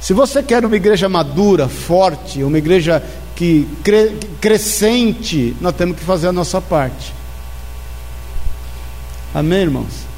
Se 0.00 0.12
você 0.12 0.42
quer 0.42 0.64
uma 0.64 0.76
igreja 0.76 1.08
madura, 1.08 1.68
forte, 1.68 2.42
uma 2.42 2.58
igreja 2.58 3.02
que 3.34 3.68
cre 3.82 4.16
crescente, 4.40 5.56
nós 5.60 5.74
temos 5.74 5.96
que 5.96 6.04
fazer 6.04 6.28
a 6.28 6.32
nossa 6.32 6.60
parte. 6.60 7.14
Amém, 9.34 9.60
irmãos? 9.60 10.08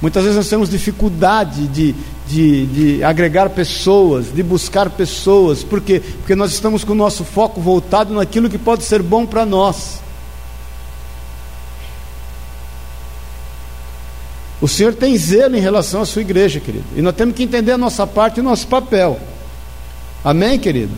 Muitas 0.00 0.24
vezes 0.24 0.36
nós 0.36 0.48
temos 0.48 0.68
dificuldade 0.68 1.68
de, 1.68 1.94
de, 2.26 2.66
de, 2.66 3.04
agregar 3.04 3.50
pessoas, 3.50 4.34
de 4.34 4.42
buscar 4.42 4.90
pessoas, 4.90 5.62
por 5.62 5.80
quê? 5.80 6.00
Porque 6.00 6.34
nós 6.34 6.52
estamos 6.52 6.82
com 6.82 6.92
o 6.92 6.96
nosso 6.96 7.24
foco 7.24 7.60
voltado 7.60 8.12
naquilo 8.12 8.50
que 8.50 8.58
pode 8.58 8.84
ser 8.84 9.00
bom 9.00 9.24
para 9.24 9.46
nós. 9.46 10.00
O 14.62 14.68
Senhor 14.68 14.94
tem 14.94 15.18
zelo 15.18 15.56
em 15.56 15.60
relação 15.60 16.02
à 16.02 16.06
sua 16.06 16.22
igreja, 16.22 16.60
querido. 16.60 16.84
E 16.94 17.02
nós 17.02 17.16
temos 17.16 17.34
que 17.34 17.42
entender 17.42 17.72
a 17.72 17.78
nossa 17.78 18.06
parte 18.06 18.36
e 18.36 18.40
o 18.40 18.44
nosso 18.44 18.68
papel. 18.68 19.18
Amém, 20.22 20.56
querido? 20.56 20.92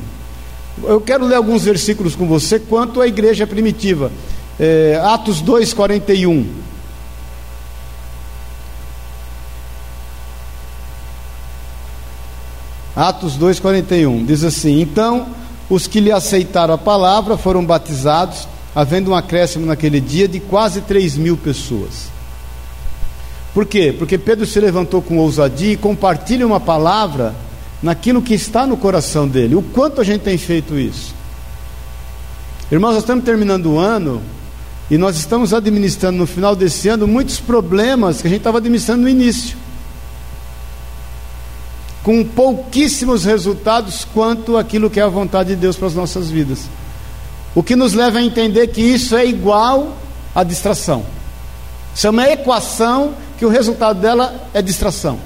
Eu 0.82 1.00
quero 1.00 1.24
ler 1.24 1.36
alguns 1.36 1.64
versículos 1.64 2.14
com 2.14 2.26
você 2.26 2.58
quanto 2.58 3.00
à 3.00 3.06
igreja 3.06 3.46
primitiva. 3.46 4.12
É, 4.60 5.00
Atos 5.02 5.40
2, 5.40 5.72
41. 5.72 6.46
Atos 12.94 13.36
2, 13.36 13.60
41. 13.60 14.26
Diz 14.26 14.44
assim: 14.44 14.78
Então 14.78 15.28
os 15.70 15.86
que 15.86 16.00
lhe 16.00 16.12
aceitaram 16.12 16.74
a 16.74 16.78
palavra 16.78 17.38
foram 17.38 17.64
batizados, 17.64 18.46
havendo 18.74 19.12
um 19.12 19.14
acréscimo 19.14 19.64
naquele 19.64 20.02
dia 20.02 20.28
de 20.28 20.38
quase 20.38 20.82
3 20.82 21.16
mil 21.16 21.38
pessoas. 21.38 22.12
Por 23.54 23.64
quê? 23.64 23.94
Porque 23.96 24.18
Pedro 24.18 24.44
se 24.44 24.58
levantou 24.58 25.00
com 25.00 25.16
ousadia 25.16 25.72
e 25.72 25.76
compartilha 25.76 26.44
uma 26.44 26.58
palavra 26.58 27.32
naquilo 27.80 28.20
que 28.20 28.34
está 28.34 28.66
no 28.66 28.76
coração 28.76 29.28
dele. 29.28 29.54
O 29.54 29.62
quanto 29.62 30.00
a 30.00 30.04
gente 30.04 30.22
tem 30.22 30.36
feito 30.36 30.76
isso? 30.76 31.14
Irmãos, 32.70 32.94
nós 32.94 33.02
estamos 33.02 33.24
terminando 33.24 33.66
o 33.66 33.78
ano 33.78 34.20
e 34.90 34.98
nós 34.98 35.16
estamos 35.16 35.54
administrando 35.54 36.18
no 36.18 36.26
final 36.26 36.56
desse 36.56 36.88
ano 36.88 37.06
muitos 37.06 37.38
problemas 37.38 38.20
que 38.20 38.26
a 38.26 38.30
gente 38.30 38.40
estava 38.40 38.58
administrando 38.58 39.02
no 39.02 39.08
início. 39.08 39.56
Com 42.02 42.24
pouquíssimos 42.24 43.24
resultados 43.24 44.04
quanto 44.12 44.56
aquilo 44.56 44.90
que 44.90 44.98
é 44.98 45.02
a 45.04 45.08
vontade 45.08 45.50
de 45.50 45.56
Deus 45.56 45.76
para 45.76 45.86
as 45.86 45.94
nossas 45.94 46.28
vidas. 46.28 46.68
O 47.54 47.62
que 47.62 47.76
nos 47.76 47.92
leva 47.92 48.18
a 48.18 48.22
entender 48.22 48.66
que 48.66 48.80
isso 48.80 49.14
é 49.14 49.24
igual 49.24 49.96
à 50.34 50.42
distração. 50.42 51.06
Isso 51.94 52.06
é 52.08 52.10
uma 52.10 52.28
equação 52.28 53.14
que 53.38 53.44
o 53.44 53.48
resultado 53.48 54.00
dela 54.00 54.48
é 54.52 54.62
distração. 54.62 55.18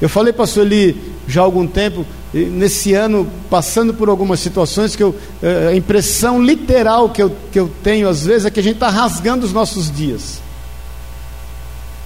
Eu 0.00 0.08
falei 0.08 0.32
para 0.32 0.44
a 0.44 0.46
Sueli 0.46 1.14
já 1.26 1.40
há 1.40 1.44
algum 1.44 1.66
tempo, 1.66 2.04
nesse 2.32 2.92
ano, 2.94 3.30
passando 3.48 3.94
por 3.94 4.08
algumas 4.08 4.40
situações, 4.40 4.96
que 4.96 5.02
eu, 5.02 5.14
é, 5.42 5.68
a 5.68 5.76
impressão 5.76 6.42
literal 6.42 7.08
que 7.08 7.22
eu, 7.22 7.34
que 7.52 7.58
eu 7.58 7.70
tenho 7.82 8.08
às 8.08 8.26
vezes 8.26 8.44
é 8.44 8.50
que 8.50 8.58
a 8.58 8.62
gente 8.62 8.74
está 8.74 8.90
rasgando 8.90 9.46
os 9.46 9.52
nossos 9.52 9.90
dias. 9.90 10.40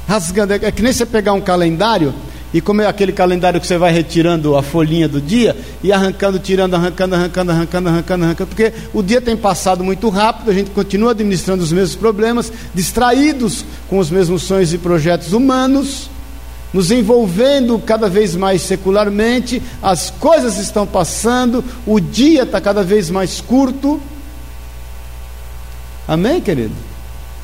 Rasgando, 0.07 0.53
é, 0.53 0.57
é 0.63 0.71
que 0.71 0.83
nem 0.83 0.93
você 0.93 1.07
pegar 1.07 1.33
um 1.33 1.41
calendário 1.41 2.15
e 2.53 2.61
como 2.61 2.81
é 2.81 2.87
aquele 2.87 3.13
calendário 3.13 3.61
que 3.61 3.67
você 3.67 3.77
vai 3.77 3.93
retirando 3.93 4.57
a 4.57 4.63
folhinha 4.63 5.07
do 5.07 5.21
dia 5.21 5.55
e 5.83 5.93
arrancando, 5.93 6.39
tirando, 6.39 6.75
arrancando, 6.75 7.15
arrancando, 7.15 7.53
arrancando, 7.53 7.89
arrancando, 7.89 8.25
arrancando, 8.25 8.49
porque 8.49 8.73
o 8.95 9.03
dia 9.03 9.21
tem 9.21 9.37
passado 9.37 9.85
muito 9.85 10.09
rápido, 10.09 10.51
a 10.51 10.55
gente 10.55 10.71
continua 10.71 11.11
administrando 11.11 11.63
os 11.63 11.73
mesmos 11.73 11.97
problemas, 11.97 12.51
distraídos 12.75 13.65
com 13.89 13.99
os 13.99 14.11
mesmos 14.11 14.43
sonhos 14.43 14.73
e 14.73 14.79
projetos 14.79 15.33
humanos, 15.33 16.09
nos 16.73 16.91
envolvendo 16.91 17.79
cada 17.79 18.09
vez 18.09 18.35
mais 18.35 18.63
secularmente, 18.63 19.63
as 19.83 20.11
coisas 20.11 20.59
estão 20.59 20.87
passando, 20.87 21.63
o 21.87 22.01
dia 22.01 22.45
está 22.45 22.61
cada 22.61 22.83
vez 22.83 23.11
mais 23.11 23.41
curto. 23.41 24.01
Amém, 26.07 26.41
querido? 26.41 26.75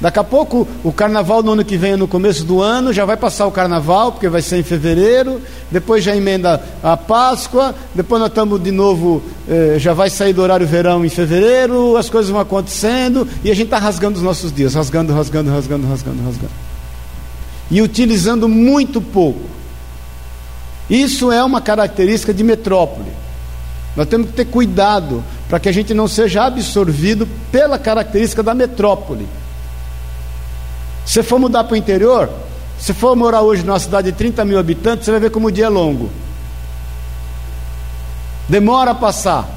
Daqui 0.00 0.18
a 0.18 0.24
pouco 0.24 0.66
o 0.82 0.92
carnaval 0.92 1.42
no 1.42 1.52
ano 1.52 1.64
que 1.64 1.76
vem 1.76 1.96
no 1.96 2.08
começo 2.08 2.44
do 2.44 2.60
ano, 2.60 2.92
já 2.92 3.04
vai 3.04 3.16
passar 3.16 3.46
o 3.46 3.52
carnaval, 3.52 4.12
porque 4.12 4.28
vai 4.28 4.42
ser 4.42 4.58
em 4.58 4.62
fevereiro, 4.62 5.40
depois 5.70 6.02
já 6.02 6.16
emenda 6.16 6.60
a 6.82 6.96
Páscoa, 6.96 7.74
depois 7.94 8.20
nós 8.20 8.28
estamos 8.28 8.62
de 8.62 8.72
novo, 8.72 9.22
eh, 9.48 9.76
já 9.78 9.92
vai 9.92 10.10
sair 10.10 10.32
do 10.32 10.42
horário 10.42 10.66
verão 10.66 11.04
em 11.04 11.08
fevereiro, 11.08 11.96
as 11.96 12.10
coisas 12.10 12.30
vão 12.30 12.40
acontecendo, 12.40 13.26
e 13.44 13.50
a 13.50 13.54
gente 13.54 13.66
está 13.66 13.78
rasgando 13.78 14.16
os 14.16 14.22
nossos 14.22 14.52
dias, 14.52 14.74
rasgando, 14.74 15.12
rasgando, 15.12 15.50
rasgando, 15.50 15.86
rasgando, 15.86 16.24
rasgando. 16.24 16.52
E 17.70 17.80
utilizando 17.80 18.48
muito 18.48 19.00
pouco. 19.00 19.48
Isso 20.90 21.30
é 21.30 21.42
uma 21.42 21.60
característica 21.60 22.34
de 22.34 22.42
metrópole. 22.42 23.10
Nós 23.96 24.08
temos 24.08 24.26
que 24.28 24.32
ter 24.34 24.46
cuidado 24.46 25.22
para 25.48 25.60
que 25.60 25.68
a 25.68 25.72
gente 25.72 25.94
não 25.94 26.08
seja 26.08 26.44
absorvido 26.44 27.28
pela 27.52 27.78
característica 27.78 28.42
da 28.42 28.52
metrópole. 28.54 29.26
Se 31.04 31.22
for 31.22 31.38
mudar 31.38 31.64
para 31.64 31.74
o 31.74 31.76
interior, 31.76 32.30
se 32.78 32.92
for 32.92 33.14
morar 33.14 33.42
hoje 33.42 33.62
numa 33.62 33.78
cidade 33.78 34.10
de 34.10 34.16
30 34.16 34.44
mil 34.44 34.58
habitantes, 34.58 35.04
você 35.04 35.10
vai 35.10 35.20
ver 35.20 35.30
como 35.30 35.48
o 35.48 35.52
dia 35.52 35.66
é 35.66 35.68
longo. 35.68 36.10
Demora 38.48 38.92
a 38.92 38.94
passar. 38.94 39.48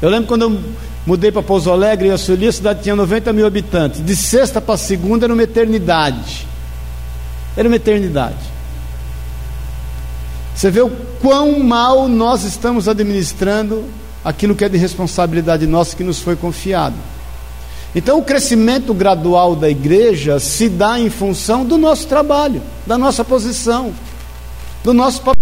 Eu 0.00 0.08
lembro 0.08 0.28
quando 0.28 0.42
eu 0.42 0.60
mudei 1.06 1.32
para 1.32 1.42
Pouso 1.42 1.70
Alegre, 1.70 2.10
a 2.10 2.18
Sueli, 2.18 2.48
a 2.48 2.52
cidade 2.52 2.82
tinha 2.82 2.94
90 2.94 3.32
mil 3.32 3.46
habitantes. 3.46 4.04
De 4.04 4.14
sexta 4.14 4.60
para 4.60 4.76
segunda 4.76 5.26
era 5.26 5.32
uma 5.32 5.42
eternidade. 5.42 6.46
Era 7.56 7.68
uma 7.68 7.76
eternidade. 7.76 8.36
Você 10.54 10.70
vê 10.70 10.80
o 10.80 10.90
quão 11.20 11.60
mal 11.60 12.08
nós 12.08 12.42
estamos 12.42 12.88
administrando 12.88 13.84
aquilo 14.24 14.54
que 14.54 14.64
é 14.64 14.68
de 14.68 14.76
responsabilidade 14.76 15.66
nossa 15.66 15.96
que 15.96 16.04
nos 16.04 16.20
foi 16.20 16.36
confiado. 16.36 16.96
Então, 17.98 18.20
o 18.20 18.22
crescimento 18.22 18.94
gradual 18.94 19.56
da 19.56 19.68
igreja 19.68 20.38
se 20.38 20.68
dá 20.68 21.00
em 21.00 21.10
função 21.10 21.64
do 21.64 21.76
nosso 21.76 22.06
trabalho, 22.06 22.62
da 22.86 22.96
nossa 22.96 23.24
posição, 23.24 23.92
do 24.84 24.94
nosso 24.94 25.20
papel. 25.20 25.34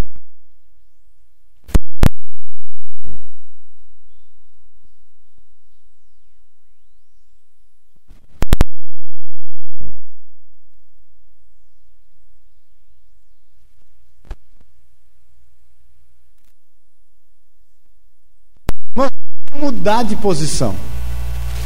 mudar 19.61 20.05
de 20.05 20.17
posição. 20.17 20.75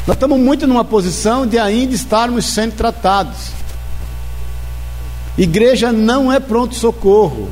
Nós 0.06 0.16
estamos 0.16 0.38
muito 0.38 0.66
numa 0.66 0.84
posição 0.84 1.46
de 1.46 1.58
ainda 1.58 1.94
estarmos 1.94 2.46
sendo 2.46 2.74
tratados. 2.74 3.50
Igreja 5.36 5.92
não 5.92 6.32
é 6.32 6.40
pronto-socorro. 6.40 7.48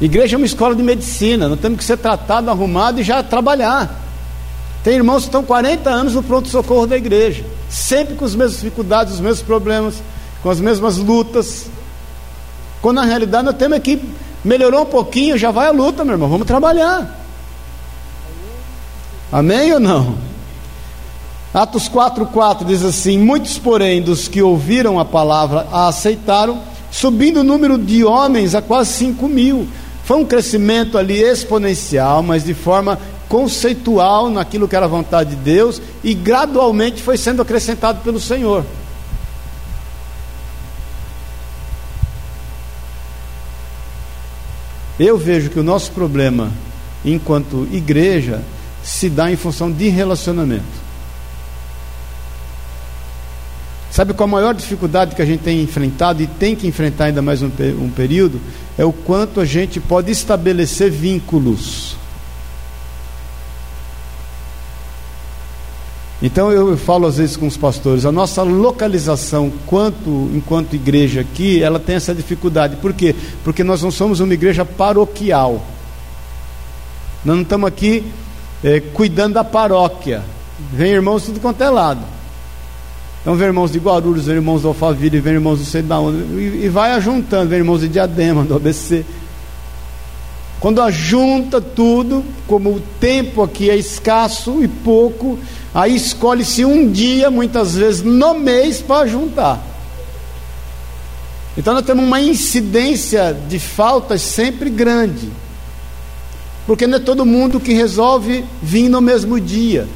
Igreja 0.00 0.36
é 0.36 0.38
uma 0.38 0.46
escola 0.46 0.74
de 0.74 0.82
medicina. 0.82 1.48
Nós 1.48 1.60
temos 1.60 1.78
que 1.78 1.84
ser 1.84 1.96
tratado, 1.96 2.50
arrumado 2.50 3.00
e 3.00 3.04
já 3.04 3.22
trabalhar. 3.22 4.02
Tem 4.84 4.94
irmãos 4.94 5.22
que 5.22 5.28
estão 5.28 5.42
40 5.42 5.90
anos 5.90 6.14
no 6.14 6.22
pronto-socorro 6.22 6.86
da 6.86 6.96
igreja, 6.96 7.44
sempre 7.68 8.14
com 8.14 8.24
as 8.24 8.36
mesmas 8.36 8.60
dificuldades, 8.60 9.14
os 9.14 9.20
mesmos 9.20 9.42
problemas, 9.42 9.96
com 10.42 10.48
as 10.48 10.60
mesmas 10.60 10.96
lutas. 10.96 11.66
Quando 12.80 12.96
na 12.96 13.04
realidade 13.04 13.46
nós 13.46 13.56
temos 13.56 13.80
que 13.80 14.00
melhorou 14.44 14.82
um 14.82 14.86
pouquinho, 14.86 15.36
já 15.36 15.50
vai 15.50 15.66
a 15.66 15.72
luta, 15.72 16.04
meu 16.04 16.14
irmão. 16.14 16.28
Vamos 16.28 16.46
trabalhar. 16.46 17.25
Amém 19.30 19.72
ou 19.72 19.80
não? 19.80 20.16
Atos 21.52 21.88
4,4 21.88 22.64
diz 22.64 22.84
assim: 22.84 23.18
Muitos, 23.18 23.58
porém, 23.58 24.02
dos 24.02 24.28
que 24.28 24.42
ouviram 24.42 25.00
a 25.00 25.04
palavra 25.04 25.66
a 25.72 25.88
aceitaram, 25.88 26.60
subindo 26.90 27.40
o 27.40 27.44
número 27.44 27.78
de 27.78 28.04
homens 28.04 28.54
a 28.54 28.62
quase 28.62 28.92
5 28.92 29.28
mil. 29.28 29.66
Foi 30.04 30.18
um 30.18 30.24
crescimento 30.24 30.96
ali 30.96 31.20
exponencial, 31.20 32.22
mas 32.22 32.44
de 32.44 32.54
forma 32.54 32.98
conceitual 33.28 34.30
naquilo 34.30 34.68
que 34.68 34.76
era 34.76 34.86
a 34.86 34.88
vontade 34.88 35.30
de 35.30 35.36
Deus 35.36 35.82
e 36.04 36.14
gradualmente 36.14 37.02
foi 37.02 37.16
sendo 37.16 37.42
acrescentado 37.42 38.00
pelo 38.02 38.20
Senhor. 38.20 38.64
Eu 44.98 45.18
vejo 45.18 45.50
que 45.50 45.58
o 45.58 45.64
nosso 45.64 45.90
problema, 45.90 46.50
enquanto 47.04 47.68
igreja, 47.70 48.42
se 48.86 49.10
dá 49.10 49.30
em 49.30 49.36
função 49.36 49.70
de 49.70 49.88
relacionamento. 49.88 50.86
Sabe 53.90 54.14
qual 54.14 54.28
a 54.28 54.30
maior 54.30 54.54
dificuldade 54.54 55.16
que 55.16 55.22
a 55.22 55.26
gente 55.26 55.40
tem 55.40 55.60
enfrentado 55.60 56.22
e 56.22 56.26
tem 56.26 56.54
que 56.54 56.68
enfrentar 56.68 57.06
ainda 57.06 57.20
mais 57.20 57.42
um, 57.42 57.50
um 57.80 57.90
período? 57.90 58.40
É 58.78 58.84
o 58.84 58.92
quanto 58.92 59.40
a 59.40 59.44
gente 59.44 59.80
pode 59.80 60.12
estabelecer 60.12 60.90
vínculos. 60.90 61.96
Então 66.22 66.52
eu, 66.52 66.76
falo 66.76 67.06
às 67.06 67.16
vezes 67.16 67.36
com 67.36 67.46
os 67.46 67.56
pastores, 67.56 68.06
a 68.06 68.12
nossa 68.12 68.42
localização 68.42 69.52
quanto, 69.66 70.30
enquanto 70.32 70.74
igreja 70.74 71.22
aqui, 71.22 71.60
ela 71.60 71.80
tem 71.80 71.96
essa 71.96 72.14
dificuldade. 72.14 72.76
Por 72.76 72.92
quê? 72.92 73.14
Porque 73.42 73.64
nós 73.64 73.82
não 73.82 73.90
somos 73.90 74.20
uma 74.20 74.32
igreja 74.32 74.64
paroquial. 74.64 75.64
Nós 77.24 77.34
não 77.34 77.42
estamos 77.42 77.66
aqui 77.66 78.04
é, 78.66 78.80
cuidando 78.80 79.34
da 79.34 79.44
paróquia. 79.44 80.24
Vem 80.72 80.90
irmãos 80.90 81.22
tudo 81.22 81.38
quanto 81.38 81.62
é 81.62 81.70
lado. 81.70 82.00
Então 83.22 83.36
vem 83.36 83.46
irmãos 83.46 83.70
de 83.70 83.78
Guarulhos, 83.78 84.26
vem 84.26 84.36
irmãos 84.36 84.62
do 84.62 84.68
Alphaville, 84.68 85.20
vem 85.20 85.34
irmãos 85.34 85.60
do 85.60 85.64
sei 85.64 85.82
da 85.82 86.00
onde, 86.00 86.18
e, 86.34 86.64
e 86.64 86.68
vai 86.68 86.90
ajuntando, 86.92 87.48
vem 87.48 87.58
irmãos 87.58 87.80
de 87.80 87.88
Diadema, 87.88 88.42
do 88.44 88.56
ABC. 88.56 89.04
Quando 90.58 90.82
ajunta 90.82 91.60
tudo, 91.60 92.24
como 92.48 92.70
o 92.70 92.82
tempo 92.98 93.40
aqui 93.40 93.70
é 93.70 93.76
escasso 93.76 94.62
e 94.62 94.66
pouco, 94.66 95.38
aí 95.72 95.94
escolhe-se 95.94 96.64
um 96.64 96.90
dia, 96.90 97.30
muitas 97.30 97.76
vezes 97.76 98.02
no 98.02 98.34
mês, 98.34 98.80
para 98.80 99.06
juntar. 99.06 99.64
Então 101.56 101.72
nós 101.72 101.84
temos 101.84 102.04
uma 102.04 102.20
incidência 102.20 103.36
de 103.48 103.60
faltas 103.60 104.22
sempre 104.22 104.70
grande. 104.70 105.30
Porque 106.66 106.86
não 106.86 106.96
é 106.96 107.00
todo 107.00 107.24
mundo 107.24 107.60
que 107.60 107.72
resolve 107.72 108.44
vir 108.60 108.88
no 108.88 109.00
mesmo 109.00 109.40
dia. 109.40 109.88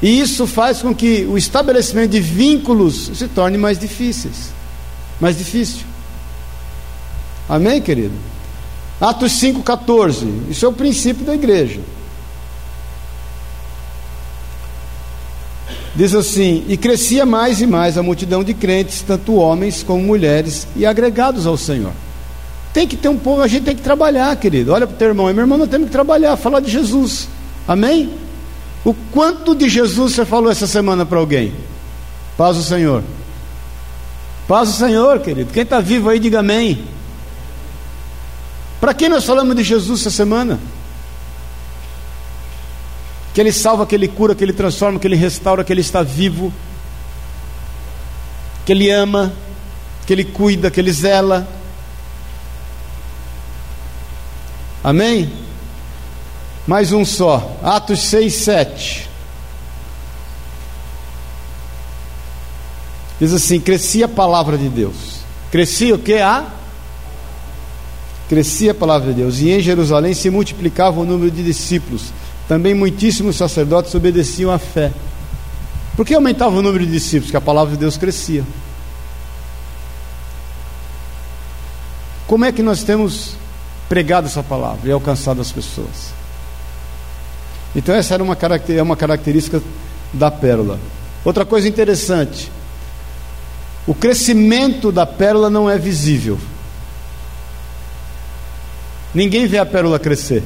E 0.00 0.20
isso 0.20 0.46
faz 0.46 0.82
com 0.82 0.94
que 0.94 1.24
o 1.24 1.36
estabelecimento 1.36 2.10
de 2.10 2.20
vínculos 2.20 3.10
se 3.14 3.26
torne 3.28 3.58
mais 3.58 3.78
difíceis. 3.78 4.52
Mais 5.20 5.36
difícil. 5.36 5.84
Amém, 7.48 7.80
querido? 7.80 8.14
Atos 9.00 9.32
5,14. 9.32 10.50
Isso 10.50 10.64
é 10.64 10.68
o 10.68 10.72
princípio 10.72 11.24
da 11.24 11.34
igreja. 11.34 11.80
Diz 15.94 16.14
assim: 16.14 16.64
E 16.68 16.76
crescia 16.76 17.24
mais 17.24 17.60
e 17.60 17.66
mais 17.66 17.96
a 17.96 18.02
multidão 18.02 18.44
de 18.44 18.52
crentes, 18.52 19.00
tanto 19.00 19.34
homens 19.36 19.82
como 19.82 20.02
mulheres, 20.02 20.68
e 20.76 20.84
agregados 20.84 21.46
ao 21.46 21.56
Senhor. 21.56 21.92
Tem 22.76 22.86
que 22.86 22.94
ter 22.94 23.08
um 23.08 23.16
pouco, 23.16 23.40
a 23.40 23.48
gente 23.48 23.64
tem 23.64 23.74
que 23.74 23.80
trabalhar, 23.80 24.36
querido. 24.36 24.70
Olha 24.70 24.86
para 24.86 24.94
o 24.94 24.98
teu 24.98 25.08
irmão, 25.08 25.32
meu 25.32 25.44
irmão, 25.44 25.56
nós 25.56 25.70
temos 25.70 25.86
que 25.86 25.92
trabalhar, 25.92 26.36
falar 26.36 26.60
de 26.60 26.70
Jesus. 26.70 27.26
Amém? 27.66 28.12
O 28.84 28.92
quanto 28.92 29.54
de 29.54 29.66
Jesus 29.66 30.12
você 30.12 30.26
falou 30.26 30.52
essa 30.52 30.66
semana 30.66 31.06
para 31.06 31.18
alguém? 31.18 31.54
Paz 32.36 32.54
o 32.54 32.62
Senhor. 32.62 33.02
Paz 34.46 34.68
o 34.68 34.72
Senhor, 34.72 35.20
querido. 35.20 35.54
Quem 35.54 35.62
está 35.62 35.80
vivo 35.80 36.10
aí, 36.10 36.18
diga 36.18 36.40
amém. 36.40 36.84
Para 38.78 38.92
quem 38.92 39.08
nós 39.08 39.24
falamos 39.24 39.56
de 39.56 39.62
Jesus 39.62 40.02
essa 40.02 40.10
semana? 40.10 40.60
Que 43.32 43.40
Ele 43.40 43.52
salva, 43.52 43.86
que 43.86 43.94
Ele 43.94 44.06
cura, 44.06 44.34
que 44.34 44.44
Ele 44.44 44.52
transforma, 44.52 45.00
que 45.00 45.06
Ele 45.06 45.16
restaura, 45.16 45.64
que 45.64 45.72
Ele 45.72 45.80
está 45.80 46.02
vivo, 46.02 46.52
que 48.66 48.72
Ele 48.72 48.90
ama, 48.90 49.32
que 50.06 50.12
Ele 50.12 50.24
cuida, 50.24 50.70
que 50.70 50.78
Ele 50.78 50.92
zela. 50.92 51.56
Amém? 54.86 55.28
Mais 56.64 56.92
um 56.92 57.04
só. 57.04 57.58
Atos 57.60 58.02
6, 58.02 58.32
7. 58.32 59.08
Diz 63.18 63.32
assim: 63.32 63.58
crescia 63.58 64.04
a 64.04 64.08
palavra 64.08 64.56
de 64.56 64.68
Deus. 64.68 64.94
Crescia 65.50 65.92
o 65.92 65.98
que? 65.98 66.14
A? 66.14 66.46
Crescia 68.28 68.70
a 68.70 68.74
palavra 68.76 69.12
de 69.12 69.22
Deus. 69.22 69.40
E 69.40 69.50
em 69.50 69.60
Jerusalém 69.60 70.14
se 70.14 70.30
multiplicava 70.30 71.00
o 71.00 71.04
número 71.04 71.32
de 71.32 71.42
discípulos. 71.42 72.12
Também 72.46 72.72
muitíssimos 72.72 73.34
sacerdotes 73.34 73.92
obedeciam 73.92 74.52
à 74.52 74.58
fé. 74.58 74.92
Por 75.96 76.06
que 76.06 76.14
aumentava 76.14 76.56
o 76.56 76.62
número 76.62 76.86
de 76.86 76.92
discípulos? 76.92 77.24
Porque 77.26 77.36
a 77.36 77.40
palavra 77.40 77.72
de 77.72 77.80
Deus 77.80 77.96
crescia. 77.96 78.44
Como 82.28 82.44
é 82.44 82.52
que 82.52 82.62
nós 82.62 82.84
temos 82.84 83.34
pregado 83.88 84.26
essa 84.26 84.42
palavra 84.42 84.88
e 84.88 84.92
alcançado 84.92 85.40
as 85.40 85.52
pessoas. 85.52 86.14
Então, 87.74 87.94
essa 87.94 88.14
era 88.14 88.22
uma, 88.22 88.36
é 88.68 88.82
uma 88.82 88.96
característica 88.96 89.62
da 90.12 90.30
pérola. 90.30 90.78
Outra 91.24 91.44
coisa 91.44 91.68
interessante: 91.68 92.50
o 93.86 93.94
crescimento 93.94 94.90
da 94.90 95.04
pérola 95.04 95.50
não 95.50 95.68
é 95.68 95.78
visível. 95.78 96.38
Ninguém 99.14 99.46
vê 99.46 99.58
a 99.58 99.66
pérola 99.66 99.98
crescer. 99.98 100.42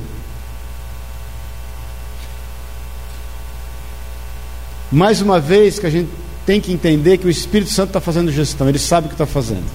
Mais 4.91 5.21
uma 5.21 5.39
vez 5.39 5.79
que 5.79 5.87
a 5.87 5.91
gente 5.91 6.11
tem 6.45 6.61
que 6.61 6.73
entender 6.73 7.19
que 7.19 7.27
o 7.27 7.31
Espírito 7.31 7.71
Santo 7.71 7.89
está 7.91 8.01
fazendo 8.01 8.33
gestão, 8.33 8.69
ele 8.69 8.79
sabe 8.79 9.07
o 9.07 9.09
que 9.09 9.15
está 9.15 9.27
fazendo. 9.27 9.67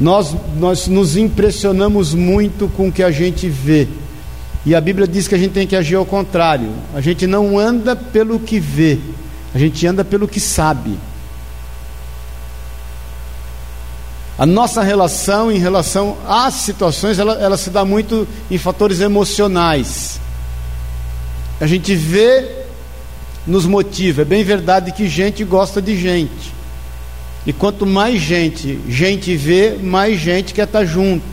Nós, 0.00 0.34
nós 0.56 0.88
nos 0.88 1.16
impressionamos 1.16 2.14
muito 2.14 2.68
com 2.68 2.88
o 2.88 2.92
que 2.92 3.02
a 3.02 3.10
gente 3.10 3.48
vê. 3.48 3.88
E 4.66 4.74
a 4.74 4.80
Bíblia 4.80 5.06
diz 5.06 5.28
que 5.28 5.34
a 5.34 5.38
gente 5.38 5.52
tem 5.52 5.66
que 5.66 5.76
agir 5.76 5.94
ao 5.94 6.06
contrário. 6.06 6.70
A 6.94 7.00
gente 7.00 7.26
não 7.26 7.58
anda 7.58 7.94
pelo 7.94 8.40
que 8.40 8.58
vê, 8.58 8.98
a 9.54 9.58
gente 9.58 9.86
anda 9.86 10.04
pelo 10.04 10.26
que 10.26 10.40
sabe. 10.40 10.98
A 14.36 14.44
nossa 14.44 14.82
relação 14.82 15.52
em 15.52 15.58
relação 15.58 16.16
às 16.26 16.54
situações, 16.54 17.18
ela, 17.20 17.34
ela 17.34 17.56
se 17.56 17.70
dá 17.70 17.84
muito 17.84 18.26
em 18.50 18.58
fatores 18.58 19.00
emocionais. 19.00 20.20
A 21.60 21.66
gente 21.66 21.94
vê 21.94 22.64
nos 23.46 23.66
motiva. 23.66 24.22
É 24.22 24.24
bem 24.24 24.42
verdade 24.42 24.92
que 24.92 25.08
gente 25.08 25.44
gosta 25.44 25.80
de 25.80 25.96
gente. 25.96 26.52
E 27.46 27.52
quanto 27.52 27.84
mais 27.84 28.20
gente, 28.20 28.80
gente 28.88 29.36
vê, 29.36 29.76
mais 29.80 30.18
gente 30.18 30.54
quer 30.54 30.64
estar 30.64 30.84
junto. 30.84 31.24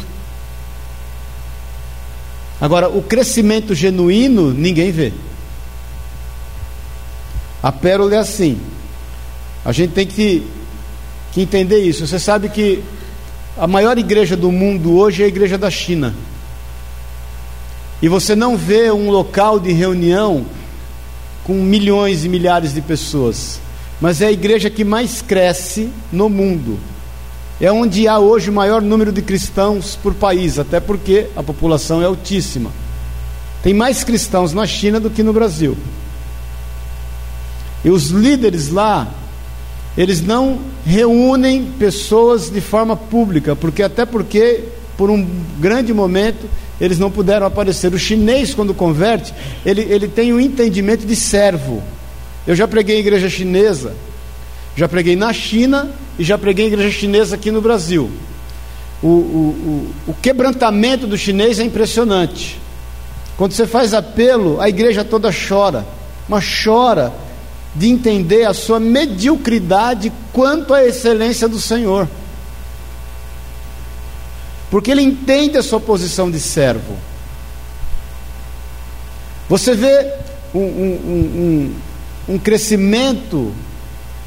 Agora, 2.59 2.89
o 2.89 3.01
crescimento 3.01 3.73
genuíno, 3.73 4.53
ninguém 4.53 4.91
vê. 4.91 5.13
A 7.63 7.71
pérola 7.71 8.15
é 8.15 8.17
assim. 8.17 8.59
A 9.63 9.71
gente 9.71 9.93
tem 9.93 10.05
que, 10.05 10.45
que 11.31 11.41
entender 11.41 11.79
isso. 11.79 12.05
Você 12.05 12.19
sabe 12.19 12.49
que 12.49 12.83
a 13.57 13.67
maior 13.67 13.97
igreja 13.97 14.35
do 14.35 14.51
mundo 14.51 14.97
hoje 14.97 15.21
é 15.21 15.25
a 15.25 15.29
igreja 15.29 15.57
da 15.57 15.69
China. 15.69 16.13
E 18.01 18.07
você 18.07 18.35
não 18.35 18.57
vê 18.57 18.91
um 18.91 19.11
local 19.11 19.59
de 19.59 19.71
reunião 19.71 20.45
com 21.43 21.53
milhões 21.53 22.25
e 22.25 22.29
milhares 22.29 22.73
de 22.73 22.81
pessoas, 22.81 23.59
mas 24.01 24.19
é 24.19 24.25
a 24.25 24.31
igreja 24.31 24.69
que 24.69 24.83
mais 24.83 25.21
cresce 25.21 25.89
no 26.11 26.27
mundo. 26.27 26.79
É 27.61 27.71
onde 27.71 28.07
há 28.07 28.17
hoje 28.17 28.49
o 28.49 28.53
maior 28.53 28.81
número 28.81 29.11
de 29.11 29.21
cristãos 29.21 29.95
por 29.95 30.15
país, 30.15 30.57
até 30.57 30.79
porque 30.79 31.27
a 31.35 31.43
população 31.43 32.01
é 32.01 32.05
altíssima. 32.05 32.71
Tem 33.61 33.71
mais 33.71 34.03
cristãos 34.03 34.51
na 34.51 34.65
China 34.65 34.99
do 34.99 35.11
que 35.11 35.21
no 35.21 35.31
Brasil. 35.31 35.77
E 37.85 37.91
os 37.91 38.09
líderes 38.09 38.69
lá, 38.69 39.07
eles 39.95 40.21
não 40.21 40.59
reúnem 40.83 41.71
pessoas 41.77 42.49
de 42.49 42.59
forma 42.59 42.95
pública, 42.95 43.55
porque 43.55 43.83
até 43.83 44.03
porque 44.03 44.63
por 44.97 45.11
um 45.11 45.27
grande 45.59 45.93
momento 45.93 46.49
eles 46.79 46.97
não 46.97 47.11
puderam 47.11 47.45
aparecer. 47.45 47.93
O 47.93 47.99
chinês, 47.99 48.55
quando 48.55 48.73
converte, 48.73 49.31
ele, 49.63 49.81
ele 49.81 50.07
tem 50.07 50.33
um 50.33 50.39
entendimento 50.39 51.05
de 51.05 51.15
servo. 51.15 51.83
Eu 52.45 52.55
já 52.55 52.67
preguei 52.67 52.97
em 52.97 52.99
igreja 52.99 53.29
chinesa, 53.29 53.95
já 54.75 54.87
preguei 54.87 55.15
na 55.15 55.31
China 55.31 55.91
e 56.17 56.23
já 56.23 56.37
preguei 56.37 56.65
em 56.65 56.67
igreja 56.69 56.91
chinesa 56.91 57.35
aqui 57.35 57.51
no 57.51 57.61
Brasil. 57.61 58.09
O, 59.01 59.07
o, 59.07 59.11
o, 60.07 60.11
o 60.11 60.13
quebrantamento 60.13 61.07
do 61.07 61.17
chinês 61.17 61.59
é 61.59 61.63
impressionante. 61.63 62.59
Quando 63.37 63.53
você 63.53 63.65
faz 63.65 63.93
apelo, 63.93 64.59
a 64.61 64.69
igreja 64.69 65.03
toda 65.03 65.31
chora, 65.31 65.85
mas 66.27 66.45
chora 66.63 67.13
de 67.75 67.89
entender 67.89 68.45
a 68.45 68.53
sua 68.53 68.79
mediocridade 68.79 70.11
quanto 70.33 70.73
à 70.73 70.83
excelência 70.83 71.47
do 71.47 71.59
Senhor 71.59 72.07
porque 74.71 74.89
ele 74.89 75.01
entende 75.01 75.57
a 75.57 75.61
sua 75.61 75.81
posição 75.81 76.31
de 76.31 76.39
servo. 76.39 76.97
Você 79.49 79.75
vê 79.75 80.13
um, 80.55 80.59
um, 80.59 80.63
um, 80.63 81.41
um 81.41 81.75
crescimento 82.37 83.53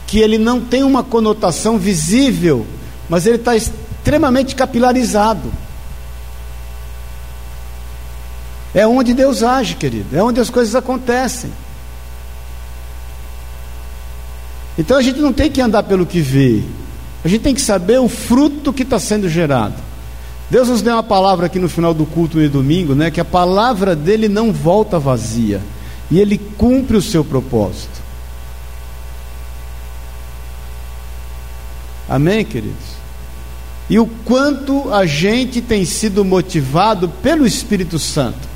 que 0.06 0.18
ele 0.18 0.38
não 0.38 0.60
tem 0.60 0.82
uma 0.82 1.02
conotação 1.02 1.78
visível, 1.78 2.66
mas 3.08 3.26
ele 3.26 3.36
está 3.36 3.56
extremamente 3.56 4.54
capilarizado. 4.54 5.52
É 8.74 8.86
onde 8.86 9.14
Deus 9.14 9.42
age, 9.42 9.76
querido, 9.76 10.16
é 10.16 10.22
onde 10.22 10.40
as 10.40 10.50
coisas 10.50 10.74
acontecem. 10.74 11.50
Então 14.76 14.96
a 14.96 15.02
gente 15.02 15.20
não 15.20 15.32
tem 15.32 15.50
que 15.50 15.60
andar 15.60 15.84
pelo 15.84 16.04
que 16.04 16.20
vê, 16.20 16.62
a 17.24 17.28
gente 17.28 17.42
tem 17.42 17.54
que 17.54 17.60
saber 17.62 17.98
o 18.00 18.08
fruto 18.08 18.72
que 18.72 18.82
está 18.82 18.98
sendo 18.98 19.28
gerado. 19.28 19.76
Deus 20.50 20.68
nos 20.68 20.82
deu 20.82 20.92
uma 20.92 21.02
palavra 21.02 21.46
aqui 21.46 21.58
no 21.58 21.68
final 21.68 21.94
do 21.94 22.04
culto 22.04 22.38
de 22.38 22.48
domingo, 22.48 22.94
né? 22.94 23.10
Que 23.10 23.20
a 23.20 23.24
palavra 23.24 23.96
dele 23.96 24.28
não 24.28 24.52
volta 24.52 24.98
vazia 24.98 25.62
e 26.10 26.20
ele 26.20 26.38
cumpre 26.38 26.96
o 26.96 27.02
seu 27.02 27.24
propósito. 27.24 28.02
Amém, 32.08 32.44
queridos? 32.44 32.94
E 33.88 33.98
o 33.98 34.06
quanto 34.06 34.92
a 34.92 35.04
gente 35.06 35.60
tem 35.60 35.84
sido 35.84 36.24
motivado 36.24 37.08
pelo 37.08 37.46
Espírito 37.46 37.98
Santo 37.98 38.54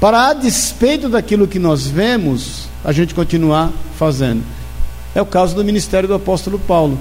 para 0.00 0.28
a 0.28 0.32
despeito 0.32 1.08
daquilo 1.08 1.48
que 1.48 1.58
nós 1.58 1.86
vemos, 1.86 2.68
a 2.84 2.92
gente 2.92 3.14
continuar 3.14 3.72
fazendo. 3.98 4.44
É 5.14 5.20
o 5.20 5.26
caso 5.26 5.56
do 5.56 5.64
ministério 5.64 6.08
do 6.08 6.14
apóstolo 6.14 6.58
Paulo. 6.58 6.96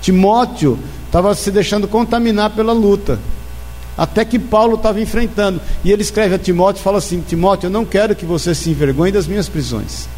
Timóteo 0.00 0.78
estava 1.04 1.34
se 1.34 1.50
deixando 1.50 1.86
contaminar 1.86 2.50
pela 2.50 2.72
luta. 2.72 3.18
Até 4.00 4.24
que 4.24 4.38
Paulo 4.38 4.76
estava 4.76 4.98
enfrentando. 4.98 5.60
E 5.84 5.92
ele 5.92 6.00
escreve 6.00 6.34
a 6.34 6.38
Timóteo 6.38 6.80
e 6.80 6.82
fala 6.82 6.96
assim: 6.96 7.20
Timóteo, 7.20 7.66
eu 7.66 7.70
não 7.70 7.84
quero 7.84 8.16
que 8.16 8.24
você 8.24 8.54
se 8.54 8.70
envergonhe 8.70 9.12
das 9.12 9.26
minhas 9.26 9.46
prisões. 9.46 10.08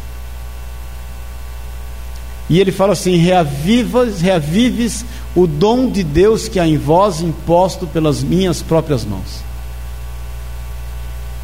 E 2.49 2.61
ele 2.61 2.71
fala 2.71 2.93
assim: 2.93 3.17
reavivas, 3.17 4.21
reavives 4.21 5.03
o 5.35 5.45
dom 5.45 5.89
de 5.89 6.01
Deus 6.01 6.47
que 6.47 6.61
há 6.61 6.65
em 6.65 6.77
vós, 6.77 7.19
imposto 7.19 7.85
pelas 7.85 8.23
minhas 8.23 8.61
próprias 8.61 9.03
mãos. 9.03 9.43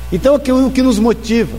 Então, 0.09 0.35
o 0.35 0.39
que, 0.39 0.49
o 0.49 0.71
que 0.71 0.81
nos 0.81 0.97
motiva? 0.97 1.57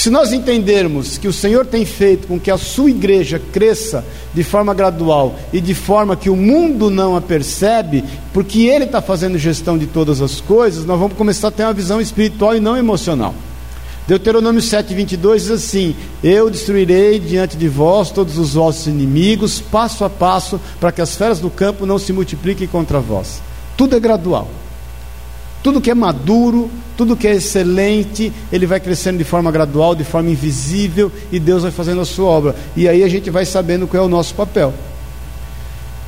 Se 0.00 0.08
nós 0.08 0.32
entendermos 0.32 1.18
que 1.18 1.28
o 1.28 1.32
Senhor 1.32 1.66
tem 1.66 1.84
feito 1.84 2.26
com 2.26 2.40
que 2.40 2.50
a 2.50 2.56
sua 2.56 2.88
igreja 2.88 3.38
cresça 3.38 4.02
de 4.32 4.42
forma 4.42 4.72
gradual 4.72 5.38
e 5.52 5.60
de 5.60 5.74
forma 5.74 6.16
que 6.16 6.30
o 6.30 6.36
mundo 6.36 6.88
não 6.88 7.14
a 7.14 7.20
percebe, 7.20 8.02
porque 8.32 8.60
Ele 8.60 8.86
está 8.86 9.02
fazendo 9.02 9.36
gestão 9.36 9.76
de 9.76 9.86
todas 9.86 10.22
as 10.22 10.40
coisas, 10.40 10.86
nós 10.86 10.98
vamos 10.98 11.18
começar 11.18 11.48
a 11.48 11.50
ter 11.50 11.64
uma 11.64 11.74
visão 11.74 12.00
espiritual 12.00 12.56
e 12.56 12.60
não 12.60 12.78
emocional. 12.78 13.34
Deuteronômio 14.08 14.62
7,22 14.62 15.34
diz 15.34 15.50
assim: 15.50 15.94
Eu 16.24 16.48
destruirei 16.48 17.18
diante 17.18 17.58
de 17.58 17.68
vós 17.68 18.10
todos 18.10 18.38
os 18.38 18.54
vossos 18.54 18.86
inimigos, 18.86 19.60
passo 19.60 20.02
a 20.02 20.08
passo, 20.08 20.58
para 20.80 20.92
que 20.92 21.02
as 21.02 21.14
feras 21.14 21.40
do 21.40 21.50
campo 21.50 21.84
não 21.84 21.98
se 21.98 22.10
multipliquem 22.10 22.66
contra 22.66 23.00
vós. 23.00 23.42
Tudo 23.76 23.96
é 23.96 24.00
gradual. 24.00 24.48
Tudo 25.62 25.80
que 25.80 25.90
é 25.90 25.94
maduro, 25.94 26.70
tudo 26.96 27.16
que 27.16 27.26
é 27.26 27.34
excelente, 27.34 28.32
ele 28.52 28.66
vai 28.66 28.80
crescendo 28.80 29.18
de 29.18 29.24
forma 29.24 29.50
gradual, 29.50 29.94
de 29.94 30.04
forma 30.04 30.30
invisível, 30.30 31.10
e 31.30 31.38
Deus 31.38 31.62
vai 31.62 31.70
fazendo 31.70 32.00
a 32.00 32.04
sua 32.04 32.26
obra. 32.26 32.56
E 32.76 32.88
aí 32.88 33.02
a 33.02 33.08
gente 33.08 33.30
vai 33.30 33.44
sabendo 33.44 33.86
qual 33.86 34.02
é 34.02 34.06
o 34.06 34.08
nosso 34.08 34.34
papel. 34.34 34.72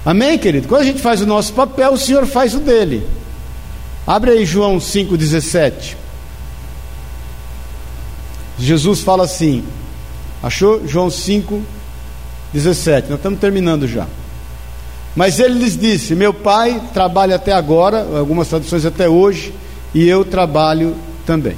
Amém, 0.05 0.39
querido? 0.39 0.69
Quando 0.69 0.83
a 0.83 0.85
gente 0.85 1.01
faz 1.01 1.21
o 1.21 1.27
nosso 1.27 1.53
papel, 1.53 1.93
o 1.93 1.99
Senhor 1.99 2.27
faz 2.27 2.55
o 2.55 2.59
dele. 2.59 3.07
Abre 4.07 4.33
aí 4.33 4.45
João 4.45 4.79
5,17. 4.79 5.97
Jesus 8.59 9.01
fala 9.01 9.25
assim. 9.25 9.65
Achou? 10.43 10.87
João 10.87 11.09
5, 11.09 11.63
17. 12.53 13.11
Nós 13.11 13.19
estamos 13.19 13.39
terminando 13.39 13.87
já. 13.87 14.07
Mas 15.15 15.39
ele 15.39 15.59
lhes 15.59 15.77
disse: 15.77 16.15
Meu 16.15 16.33
pai 16.33 16.83
trabalha 16.93 17.37
até 17.37 17.53
agora, 17.53 18.07
algumas 18.19 18.49
traduções 18.49 18.85
até 18.85 19.09
hoje, 19.09 19.53
e 19.95 20.07
eu 20.07 20.25
trabalho 20.25 20.97
também. 21.27 21.57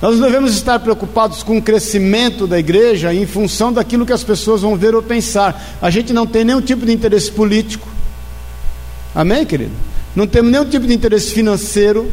Nós 0.00 0.18
devemos 0.18 0.52
estar 0.54 0.78
preocupados 0.80 1.42
com 1.42 1.56
o 1.56 1.62
crescimento 1.62 2.46
da 2.46 2.58
igreja 2.58 3.14
em 3.14 3.26
função 3.26 3.72
daquilo 3.72 4.04
que 4.04 4.12
as 4.12 4.24
pessoas 4.24 4.60
vão 4.62 4.76
ver 4.76 4.94
ou 4.94 5.02
pensar. 5.02 5.78
A 5.80 5.88
gente 5.88 6.12
não 6.12 6.26
tem 6.26 6.44
nenhum 6.44 6.60
tipo 6.60 6.84
de 6.84 6.92
interesse 6.92 7.30
político. 7.30 7.88
Amém, 9.14 9.46
querido? 9.46 9.72
Não 10.14 10.26
temos 10.26 10.50
nenhum 10.50 10.64
tipo 10.66 10.86
de 10.86 10.92
interesse 10.92 11.32
financeiro. 11.32 12.12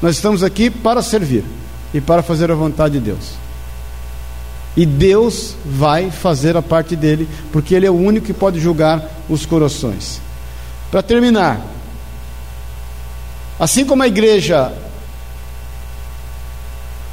Nós 0.00 0.16
estamos 0.16 0.42
aqui 0.42 0.70
para 0.70 1.02
servir 1.02 1.44
e 1.92 2.00
para 2.00 2.22
fazer 2.22 2.50
a 2.50 2.54
vontade 2.54 2.98
de 2.98 3.04
Deus. 3.04 3.43
E 4.76 4.84
Deus 4.84 5.54
vai 5.64 6.10
fazer 6.10 6.56
a 6.56 6.62
parte 6.62 6.96
dele, 6.96 7.28
porque 7.52 7.74
Ele 7.74 7.86
é 7.86 7.90
o 7.90 7.94
único 7.94 8.26
que 8.26 8.32
pode 8.32 8.58
julgar 8.58 9.08
os 9.28 9.46
corações. 9.46 10.20
Para 10.90 11.02
terminar, 11.02 11.60
assim 13.58 13.84
como 13.84 14.02
a 14.02 14.08
igreja 14.08 14.72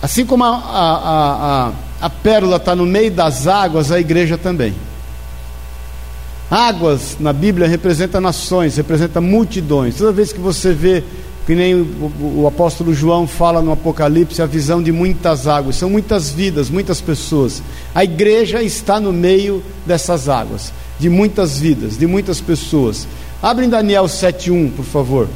Assim 0.01 0.25
como 0.25 0.43
a, 0.43 0.49
a, 0.49 1.67
a, 1.67 1.71
a 2.01 2.09
pérola 2.09 2.55
está 2.57 2.75
no 2.75 2.85
meio 2.85 3.11
das 3.11 3.45
águas, 3.45 3.91
a 3.91 3.99
igreja 3.99 4.37
também. 4.37 4.73
Águas 6.49 7.17
na 7.19 7.31
Bíblia 7.31 7.67
representa 7.67 8.19
nações, 8.19 8.75
representa 8.75 9.21
multidões. 9.21 9.95
Toda 9.95 10.11
vez 10.11 10.33
que 10.33 10.39
você 10.39 10.73
vê, 10.73 11.03
que 11.45 11.55
nem 11.55 11.73
o, 11.73 12.41
o, 12.41 12.47
apóstolo 12.47 12.93
João 12.93 13.27
fala 13.27 13.61
no 13.61 13.71
Apocalipse, 13.71 14.41
a 14.41 14.45
visão 14.45 14.81
de 14.81 14.91
muitas 14.91 15.47
águas, 15.47 15.75
são 15.75 15.89
muitas 15.89 16.29
vidas, 16.29 16.69
muitas 16.69 17.01
pessoas. 17.01 17.63
A 17.95 18.03
igreja 18.03 18.61
está 18.61 18.99
no 18.99 19.11
meio 19.11 19.63
dessas 19.85 20.29
águas, 20.29 20.71
de 20.99 21.09
muitas 21.09 21.57
vidas, 21.57 21.97
de 21.97 22.05
muitas 22.05 22.39
pessoas. 22.39 23.07
Abre 23.41 23.67
Daniel 23.67 24.03
7,1, 24.03 24.71
por 24.73 24.85
favor. 24.85 25.27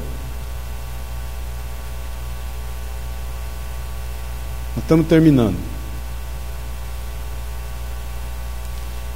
Estamos 4.77 5.07
terminando. 5.07 5.57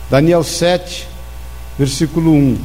Daniel 0.10 0.44
7, 0.44 1.08
versículo 1.78 2.34
1. 2.34 2.58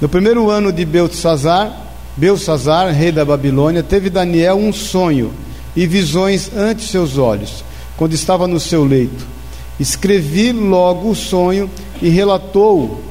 No 0.00 0.08
primeiro 0.08 0.48
ano 0.48 0.72
de 0.72 0.84
Beltesazar, 0.84 1.84
Belsazar, 2.16 2.92
rei 2.92 3.10
da 3.10 3.24
Babilônia, 3.24 3.82
teve 3.82 4.08
Daniel 4.08 4.56
um 4.56 4.72
sonho 4.72 5.32
e 5.74 5.86
visões 5.86 6.50
ante 6.54 6.82
seus 6.82 7.18
olhos, 7.18 7.64
quando 7.96 8.12
estava 8.12 8.46
no 8.46 8.60
seu 8.60 8.84
leito. 8.84 9.26
Escrevi 9.80 10.52
logo 10.52 11.10
o 11.10 11.14
sonho 11.14 11.68
e 12.00 12.08
relatou 12.08 13.02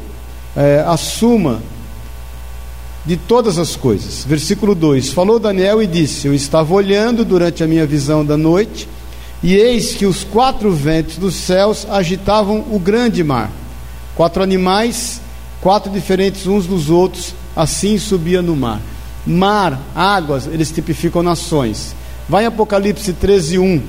é, 0.55 0.83
a 0.87 0.95
suma 0.95 1.61
de 3.05 3.17
todas 3.17 3.57
as 3.57 3.75
coisas. 3.75 4.23
Versículo 4.23 4.73
2: 4.73 5.09
Falou 5.09 5.37
Daniel 5.37 5.83
e 5.83 5.87
disse: 5.87 6.27
Eu 6.27 6.33
estava 6.33 6.73
olhando 6.73 7.25
durante 7.25 7.61
a 7.63 7.67
minha 7.67 7.85
visão 7.85 8.25
da 8.25 8.37
noite, 8.37 8.87
e 9.41 9.53
eis 9.55 9.93
que 9.93 10.05
os 10.05 10.23
quatro 10.23 10.71
ventos 10.71 11.17
dos 11.17 11.35
céus 11.35 11.85
agitavam 11.89 12.63
o 12.71 12.79
grande 12.79 13.21
mar. 13.21 13.51
Quatro 14.15 14.41
animais, 14.41 15.19
quatro 15.59 15.91
diferentes 15.91 16.47
uns 16.47 16.65
dos 16.65 16.89
outros, 16.89 17.35
assim 17.53 17.97
subia 17.97 18.41
no 18.41 18.55
mar. 18.55 18.79
Mar, 19.25 19.79
águas, 19.95 20.47
eles 20.47 20.71
tipificam 20.71 21.23
nações. 21.23 21.95
Vai 22.27 22.43
em 22.43 22.47
Apocalipse 22.47 23.13
13, 23.13 23.59
1. 23.59 23.81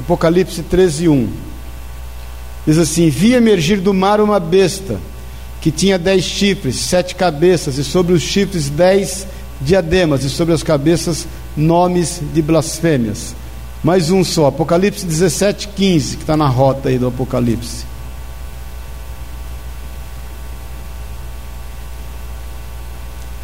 Apocalipse 0.00 0.62
13, 0.62 1.08
1. 1.08 1.28
Diz 2.66 2.78
assim: 2.78 3.10
Vi 3.10 3.34
emergir 3.34 3.80
do 3.80 3.92
mar 3.92 4.20
uma 4.20 4.40
besta, 4.40 5.00
que 5.60 5.70
tinha 5.70 5.98
dez 5.98 6.24
chifres, 6.24 6.76
sete 6.76 7.14
cabeças, 7.14 7.78
e 7.78 7.84
sobre 7.84 8.12
os 8.12 8.22
chifres 8.22 8.68
dez 8.68 9.26
diademas, 9.60 10.24
e 10.24 10.30
sobre 10.30 10.54
as 10.54 10.62
cabeças 10.62 11.26
nomes 11.56 12.20
de 12.32 12.42
blasfêmias. 12.42 13.34
Mais 13.82 14.10
um 14.10 14.24
só, 14.24 14.46
Apocalipse 14.46 15.04
17, 15.06 15.68
15, 15.68 16.16
que 16.16 16.22
está 16.22 16.36
na 16.36 16.48
rota 16.48 16.88
aí 16.88 16.98
do 16.98 17.06
Apocalipse. 17.06 17.84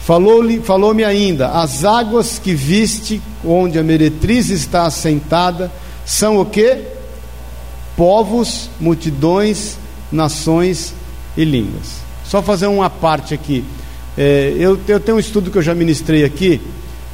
Falou-me 0.05 0.61
falou 0.61 0.93
ainda: 1.05 1.49
as 1.49 1.85
águas 1.85 2.39
que 2.39 2.55
viste, 2.55 3.23
onde 3.45 3.79
a 3.79 3.83
meretriz 3.83 4.51
está 4.51 4.85
assentada, 4.85 5.71
são 6.05 6.39
o 6.39 6.45
que? 6.45 6.93
povos, 7.97 8.71
multidões, 8.81 9.77
nações 10.11 10.95
e 11.37 11.45
línguas. 11.45 12.01
Só 12.25 12.43
fazer 12.43 12.67
uma 12.67 12.89
parte 12.89 13.35
aqui. 13.35 13.65
É, 14.17 14.55
eu, 14.59 14.79
eu, 14.89 15.01
tenho 15.01 15.17
um 15.17 15.21
estudo 15.21 15.51
que 15.51 15.59
eu 15.59 15.63
já 15.63 15.75
ministrei 15.75 16.25
aqui 16.25 16.61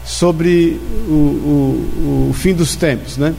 sobre 0.05 0.81
o, 1.09 1.13
o, 1.13 2.29
o 2.31 2.33
fim 2.33 2.55
dos 2.55 2.75
tempos, 2.77 3.17
né? 3.17 3.35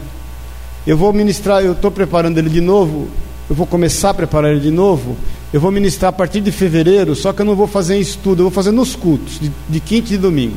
Eu 0.87 0.97
vou 0.97 1.11
ministrar, 1.11 1.63
eu 1.63 1.73
estou 1.73 1.91
preparando 1.91 2.37
ele 2.37 2.49
de 2.49 2.61
novo, 2.61 3.07
eu 3.49 3.55
vou 3.55 3.65
começar 3.65 4.11
a 4.11 4.13
preparar 4.13 4.51
ele 4.51 4.59
de 4.59 4.69
novo. 4.69 5.17
Eu 5.51 5.59
vou 5.59 5.71
ministrar 5.71 6.09
a 6.09 6.13
partir 6.13 6.39
de 6.39 6.51
fevereiro, 6.51 7.15
só 7.15 7.33
que 7.33 7.41
eu 7.41 7.45
não 7.45 7.55
vou 7.55 7.65
fazer 7.65 7.95
em 7.95 7.99
estudo, 7.99 8.41
eu 8.41 8.43
vou 8.45 8.51
fazer 8.51 8.71
nos 8.71 8.95
cultos, 8.95 9.39
de, 9.39 9.51
de 9.67 9.79
quinta 9.79 10.09
e 10.09 10.11
de 10.11 10.17
domingo. 10.19 10.55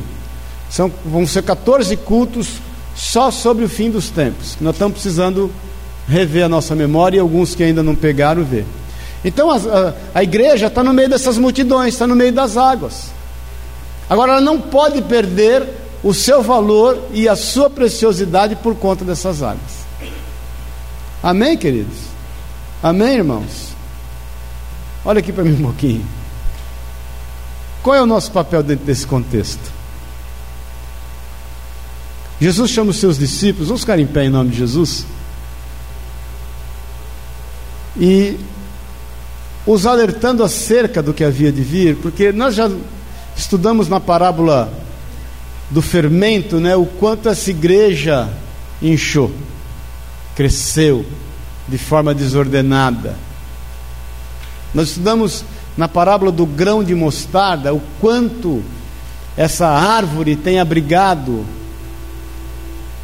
São, 0.69 0.91
vão 1.03 1.25
ser 1.25 1.41
14 1.41 1.97
cultos 1.97 2.49
só 2.95 3.31
sobre 3.31 3.65
o 3.65 3.69
fim 3.69 3.89
dos 3.89 4.11
tempos. 4.11 4.57
Nós 4.61 4.75
estamos 4.75 4.93
precisando 4.93 5.49
rever 6.07 6.45
a 6.45 6.49
nossa 6.49 6.75
memória 6.75 7.17
e 7.17 7.19
alguns 7.19 7.55
que 7.55 7.63
ainda 7.63 7.81
não 7.81 7.95
pegaram, 7.95 8.43
ver. 8.43 8.65
Então 9.25 9.49
a, 9.49 9.55
a, 9.55 9.93
a 10.19 10.23
igreja 10.23 10.67
está 10.67 10.83
no 10.83 10.93
meio 10.93 11.09
dessas 11.09 11.39
multidões, 11.39 11.95
está 11.95 12.05
no 12.05 12.15
meio 12.15 12.31
das 12.31 12.57
águas. 12.57 13.07
Agora 14.07 14.33
ela 14.33 14.41
não 14.41 14.61
pode 14.61 15.01
perder 15.01 15.67
o 16.03 16.13
seu 16.13 16.43
valor 16.43 16.99
e 17.11 17.27
a 17.27 17.35
sua 17.35 17.69
preciosidade 17.69 18.55
por 18.57 18.75
conta 18.75 19.03
dessas 19.03 19.41
águas. 19.41 19.83
Amém, 21.23 21.57
queridos? 21.57 22.12
Amém, 22.83 23.15
irmãos? 23.15 23.69
Olha 25.05 25.19
aqui 25.19 25.31
para 25.31 25.45
mim 25.45 25.53
um 25.53 25.63
pouquinho. 25.63 26.05
Qual 27.81 27.95
é 27.95 28.01
o 28.01 28.05
nosso 28.05 28.29
papel 28.29 28.61
dentro 28.61 28.85
desse 28.85 29.07
contexto? 29.07 29.71
Jesus 32.41 32.71
chama 32.71 32.91
os 32.91 32.97
seus 32.97 33.17
discípulos, 33.17 33.69
vamos 33.69 33.83
ficar 33.83 33.97
em 33.99 34.05
pé 34.05 34.25
em 34.25 34.29
nome 34.29 34.49
de 34.49 34.57
Jesus 34.57 35.05
e 37.97 38.37
os 39.65 39.85
alertando 39.85 40.43
acerca 40.43 41.01
do 41.01 41.13
que 41.13 41.23
havia 41.23 41.53
de 41.53 41.61
vir, 41.61 41.95
porque 41.97 42.33
nós 42.33 42.53
já 42.53 42.69
estudamos 43.33 43.87
na 43.87 44.01
parábola 44.01 44.73
do 45.69 45.81
fermento, 45.81 46.59
né, 46.59 46.75
o 46.75 46.85
quanto 46.85 47.29
essa 47.29 47.49
igreja 47.49 48.29
inchou, 48.81 49.31
cresceu 50.35 51.05
de 51.67 51.77
forma 51.77 52.13
desordenada. 52.13 53.15
Nós 54.73 54.89
estudamos 54.89 55.45
na 55.77 55.87
parábola 55.87 56.31
do 56.31 56.45
grão 56.45 56.83
de 56.83 56.93
mostarda 56.93 57.73
o 57.73 57.81
quanto 57.99 58.63
essa 59.35 59.67
árvore 59.67 60.35
tem 60.35 60.59
abrigado 60.59 61.45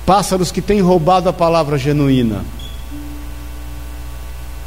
pássaros 0.05 0.51
que 0.51 0.62
têm 0.62 0.82
roubado 0.82 1.30
a 1.30 1.34
palavra 1.34 1.78
genuína. 1.78 2.43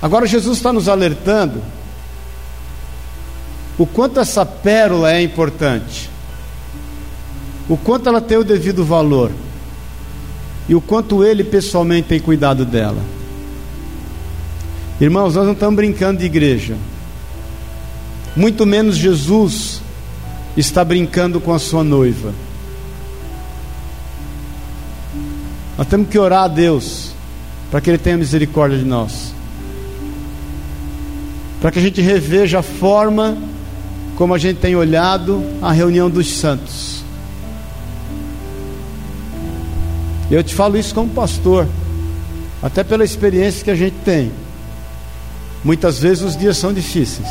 Agora 0.01 0.27
Jesus 0.27 0.57
está 0.57 0.73
nos 0.73 0.89
alertando 0.89 1.63
o 3.79 3.87
quanto 3.87 4.21
essa 4.21 4.45
pérola 4.45 5.13
é 5.13 5.23
importante, 5.23 6.11
o 7.69 7.77
quanto 7.77 8.09
ela 8.09 8.21
tem 8.21 8.37
o 8.37 8.45
devido 8.45 8.85
valor 8.85 9.31
e 10.69 10.75
o 10.75 10.81
quanto 10.81 11.25
ele 11.25 11.43
pessoalmente 11.43 12.09
tem 12.09 12.21
cuidado 12.21 12.65
dela. 12.65 13.03
Irmãos, 15.01 15.35
nós 15.35 15.45
não 15.45 15.53
estamos 15.53 15.77
brincando 15.77 16.21
de 16.21 16.27
igreja, 16.27 16.77
muito 18.37 18.65
menos 18.65 18.97
Jesus 18.97 19.83
está 20.57 20.85
brincando 20.85 21.41
com 21.41 21.53
a 21.53 21.59
sua 21.59 21.83
noiva. 21.83 22.33
Nós 25.77 25.87
temos 25.87 26.09
que 26.09 26.19
orar 26.19 26.45
a 26.45 26.49
Deus 26.49 27.13
para 27.71 27.81
que 27.81 27.91
Ele 27.91 27.99
tenha 27.99 28.17
misericórdia 28.17 28.79
de 28.79 28.85
nós 28.85 29.33
para 31.63 31.71
que 31.71 31.79
a 31.79 31.83
gente 31.83 32.01
reveja 32.01 32.59
a 32.59 32.63
forma 32.63 33.39
como 34.17 34.35
a 34.35 34.39
gente 34.39 34.59
tem 34.59 34.75
olhado 34.75 35.41
a 35.63 35.71
reunião 35.71 36.11
dos 36.11 36.29
santos. 36.29 37.05
Eu 40.29 40.43
te 40.43 40.53
falo 40.53 40.77
isso 40.77 40.93
como 40.93 41.09
pastor, 41.11 41.69
até 42.61 42.83
pela 42.83 43.05
experiência 43.05 43.63
que 43.63 43.71
a 43.71 43.77
gente 43.77 43.95
tem. 44.05 44.33
Muitas 45.65 45.99
vezes 45.99 46.23
os 46.23 46.37
dias 46.37 46.57
são 46.57 46.73
difíceis. 46.73 47.29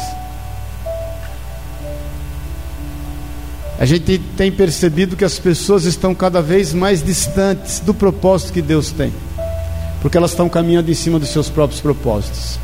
A 3.77 3.85
gente 3.85 4.19
tem 4.37 4.51
percebido 4.51 5.17
que 5.17 5.25
as 5.25 5.39
pessoas 5.39 5.85
estão 5.85 6.13
cada 6.13 6.41
vez 6.41 6.71
mais 6.71 7.03
distantes 7.03 7.79
do 7.79 7.93
propósito 7.93 8.53
que 8.53 8.61
Deus 8.61 8.91
tem, 8.91 9.11
porque 10.01 10.15
elas 10.15 10.31
estão 10.31 10.47
caminhando 10.47 10.91
em 10.91 10.93
cima 10.93 11.17
dos 11.17 11.29
seus 11.29 11.49
próprios 11.49 11.81
propósitos. 11.81 12.59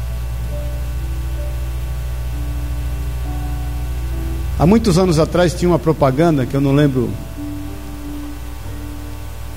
Há 4.59 4.65
muitos 4.65 4.97
anos 4.97 5.19
atrás 5.19 5.53
tinha 5.53 5.69
uma 5.69 5.79
propaganda 5.79 6.45
que 6.45 6.55
eu 6.55 6.61
não 6.61 6.73
lembro 6.73 7.11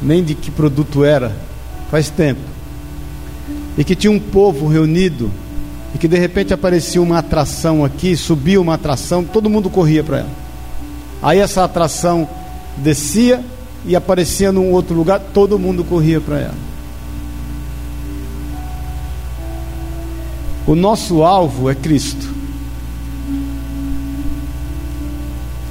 nem 0.00 0.24
de 0.24 0.34
que 0.34 0.50
produto 0.50 1.04
era, 1.04 1.36
faz 1.90 2.08
tempo. 2.08 2.40
E 3.76 3.84
que 3.84 3.94
tinha 3.94 4.10
um 4.10 4.18
povo 4.18 4.66
reunido 4.66 5.30
e 5.94 5.98
que 5.98 6.08
de 6.08 6.18
repente 6.18 6.54
aparecia 6.54 7.02
uma 7.02 7.18
atração 7.18 7.84
aqui, 7.84 8.16
subia 8.16 8.60
uma 8.60 8.74
atração, 8.74 9.24
todo 9.24 9.50
mundo 9.50 9.68
corria 9.68 10.04
para 10.04 10.18
ela. 10.18 10.30
Aí 11.22 11.38
essa 11.38 11.64
atração 11.64 12.28
descia 12.76 13.44
e 13.84 13.96
aparecia 13.96 14.52
num 14.52 14.70
outro 14.70 14.94
lugar, 14.94 15.20
todo 15.34 15.58
mundo 15.58 15.84
corria 15.84 16.20
para 16.20 16.38
ela. 16.38 16.70
O 20.66 20.74
nosso 20.74 21.22
alvo 21.22 21.68
é 21.68 21.74
Cristo. 21.74 22.28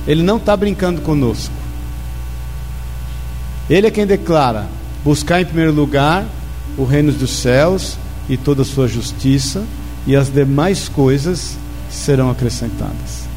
Ele 0.06 0.24
não 0.24 0.38
está 0.38 0.58
brincando 0.58 1.02
conosco. 1.02 1.54
Ele 3.70 3.88
é 3.88 3.92
quem 3.92 4.06
declara: 4.06 4.68
buscar 5.04 5.40
em 5.40 5.46
primeiro 5.46 5.72
lugar 5.72 6.26
o 6.78 6.84
reino 6.84 7.12
dos 7.12 7.32
céus 7.32 7.98
e 8.28 8.36
toda 8.36 8.64
a 8.64 8.66
sua 8.66 8.88
justiça, 8.88 9.64
e 10.06 10.16
as 10.16 10.30
demais 10.30 10.88
coisas 10.90 11.58
serão 11.90 12.30
acrescentadas. 12.30 13.28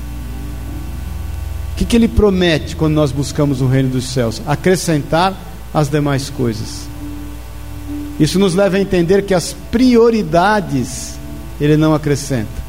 O 1.72 1.76
que, 1.76 1.84
que 1.84 1.96
ele 1.96 2.08
promete 2.08 2.76
quando 2.76 2.94
nós 2.94 3.10
buscamos 3.10 3.60
o 3.60 3.66
reino 3.66 3.88
dos 3.88 4.04
céus? 4.04 4.42
Acrescentar 4.46 5.34
as 5.72 5.88
demais 5.88 6.30
coisas. 6.30 6.86
Isso 8.20 8.38
nos 8.38 8.54
leva 8.54 8.76
a 8.76 8.80
entender 8.80 9.24
que 9.24 9.34
as 9.34 9.54
prioridades 9.70 11.18
ele 11.60 11.76
não 11.76 11.94
acrescenta. 11.94 12.62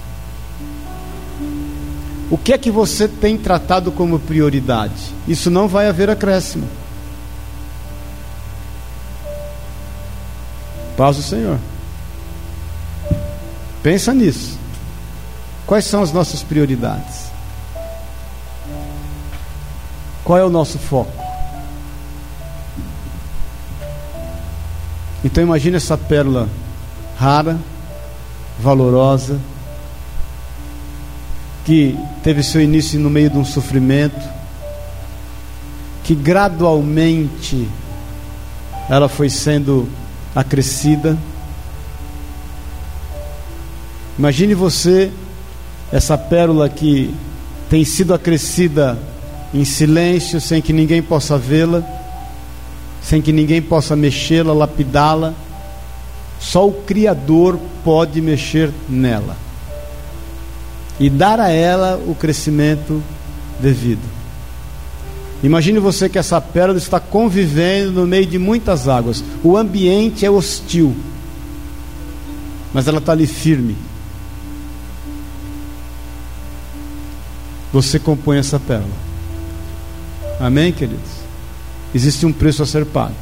O 2.31 2.37
que 2.37 2.53
é 2.53 2.57
que 2.57 2.71
você 2.71 3.07
tem 3.07 3.37
tratado 3.37 3.91
como 3.91 4.17
prioridade? 4.17 5.13
Isso 5.27 5.51
não 5.51 5.67
vai 5.67 5.87
haver 5.87 6.09
acréscimo. 6.09 6.67
Paz 10.97 11.17
do 11.17 11.23
Senhor. 11.23 11.59
Pensa 13.83 14.13
nisso. 14.13 14.57
Quais 15.67 15.85
são 15.85 16.01
as 16.01 16.13
nossas 16.13 16.41
prioridades? 16.41 17.25
Qual 20.23 20.39
é 20.39 20.43
o 20.43 20.49
nosso 20.49 20.79
foco? 20.79 21.11
Então 25.23 25.43
imagine 25.43 25.77
essa 25.77 25.97
pérola 25.97 26.49
rara, 27.17 27.57
valorosa, 28.59 29.39
que 31.65 31.97
teve 32.23 32.43
seu 32.43 32.61
início 32.61 32.99
no 32.99 33.09
meio 33.09 33.29
de 33.29 33.37
um 33.37 33.45
sofrimento, 33.45 34.19
que 36.03 36.13
gradualmente 36.13 37.69
ela 38.89 39.07
foi 39.07 39.29
sendo 39.29 39.89
acrescida. 40.35 41.17
Imagine 44.17 44.53
você, 44.53 45.11
essa 45.91 46.17
pérola 46.17 46.69
que 46.69 47.13
tem 47.69 47.83
sido 47.83 48.13
acrescida 48.13 48.97
em 49.53 49.65
silêncio, 49.65 50.39
sem 50.39 50.61
que 50.61 50.71
ninguém 50.71 51.01
possa 51.01 51.37
vê-la, 51.37 51.83
sem 53.01 53.21
que 53.21 53.31
ninguém 53.31 53.61
possa 53.61 53.95
mexê-la, 53.95 54.53
lapidá-la. 54.53 55.33
Só 56.39 56.67
o 56.67 56.73
Criador 56.73 57.59
pode 57.83 58.21
mexer 58.21 58.71
nela 58.89 59.35
e 60.99 61.09
dar 61.09 61.39
a 61.39 61.49
ela 61.49 61.99
o 62.07 62.13
crescimento 62.13 63.01
devido. 63.59 64.01
Imagine 65.41 65.79
você 65.79 66.07
que 66.07 66.17
essa 66.17 66.39
pérola 66.39 66.77
está 66.77 66.99
convivendo 66.99 67.91
no 67.91 68.07
meio 68.07 68.25
de 68.25 68.37
muitas 68.37 68.87
águas. 68.87 69.23
O 69.43 69.57
ambiente 69.57 70.25
é 70.25 70.29
hostil, 70.29 70.95
mas 72.73 72.87
ela 72.87 72.99
está 72.99 73.11
ali 73.11 73.27
firme. 73.27 73.75
Você 77.73 77.99
compõe 77.99 78.37
essa 78.37 78.59
pérola. 78.59 78.87
Amém, 80.39 80.71
queridos? 80.71 81.09
Existe 81.93 82.25
um 82.25 82.31
preço 82.31 82.63
a 82.63 82.65
ser 82.65 82.85
pago. 82.85 83.15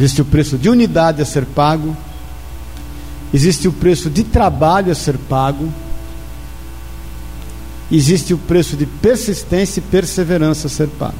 Existe 0.00 0.22
o 0.22 0.24
preço 0.24 0.58
de 0.58 0.68
unidade 0.68 1.22
a 1.22 1.24
ser 1.24 1.44
pago. 1.44 1.96
Existe 3.32 3.68
o 3.68 3.72
preço 3.72 4.10
de 4.10 4.24
trabalho 4.24 4.90
a 4.90 4.94
ser 4.94 5.16
pago 5.16 5.70
existe 7.90 8.34
o 8.34 8.38
preço 8.38 8.76
de 8.76 8.86
persistência 8.86 9.80
e 9.80 9.82
perseverança 9.82 10.66
a 10.66 10.70
ser 10.70 10.88
pago. 10.88 11.14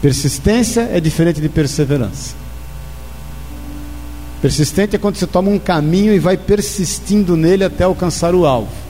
Persistência 0.00 0.88
é 0.92 1.00
diferente 1.00 1.40
de 1.40 1.48
perseverança. 1.48 2.34
Persistente 4.40 4.96
é 4.96 4.98
quando 4.98 5.16
você 5.16 5.26
toma 5.26 5.50
um 5.50 5.58
caminho 5.58 6.12
e 6.12 6.18
vai 6.18 6.36
persistindo 6.36 7.36
nele 7.36 7.64
até 7.64 7.84
alcançar 7.84 8.34
o 8.34 8.44
alvo. 8.44 8.81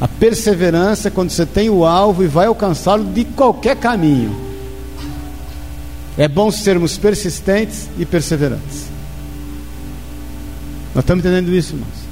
A 0.00 0.06
perseverança 0.06 1.08
é 1.08 1.10
quando 1.10 1.30
você 1.30 1.46
tem 1.46 1.70
o 1.70 1.84
alvo 1.84 2.22
e 2.22 2.26
vai 2.26 2.46
alcançá-lo 2.46 3.04
de 3.04 3.24
qualquer 3.24 3.76
caminho. 3.76 4.34
É 6.18 6.28
bom 6.28 6.50
sermos 6.50 6.98
persistentes 6.98 7.88
e 7.98 8.04
perseverantes. 8.04 8.86
Nós 10.94 11.02
estamos 11.02 11.24
entendendo 11.24 11.54
isso, 11.54 11.74
irmãos. 11.74 12.06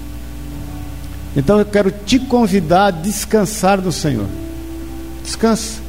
Então 1.37 1.59
eu 1.59 1.65
quero 1.65 1.91
te 1.91 2.19
convidar 2.19 2.87
a 2.87 2.91
descansar 2.91 3.81
no 3.81 3.93
Senhor. 3.93 4.27
Descansa. 5.23 5.83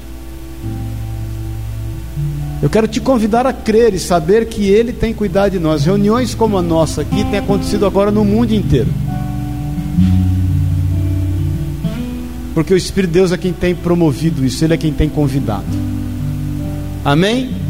Eu 2.62 2.70
quero 2.70 2.88
te 2.88 3.00
convidar 3.00 3.46
a 3.46 3.54
crer 3.54 3.94
e 3.94 4.00
saber 4.00 4.48
que 4.48 4.66
Ele 4.66 4.92
tem 4.92 5.14
cuidado 5.14 5.52
de 5.52 5.60
nós. 5.60 5.86
Reuniões 5.86 6.34
como 6.34 6.58
a 6.58 6.62
nossa 6.62 7.02
aqui 7.02 7.24
têm 7.26 7.40
acontecido 7.40 7.86
agora 7.86 8.12
no 8.12 8.26
mundo 8.26 8.54
inteiro. 8.54 8.90
Porque 12.56 12.74
o 12.74 12.78
Espírito 12.78 13.12
de 13.12 13.20
Deus 13.20 13.32
é 13.34 13.38
quem 13.38 13.52
tem 13.52 13.76
promovido 13.76 14.44
isso, 14.46 14.64
Ele 14.64 14.74
é 14.74 14.78
quem 14.78 14.94
tem 14.94 15.10
convidado. 15.10 15.66
Amém? 17.04 17.65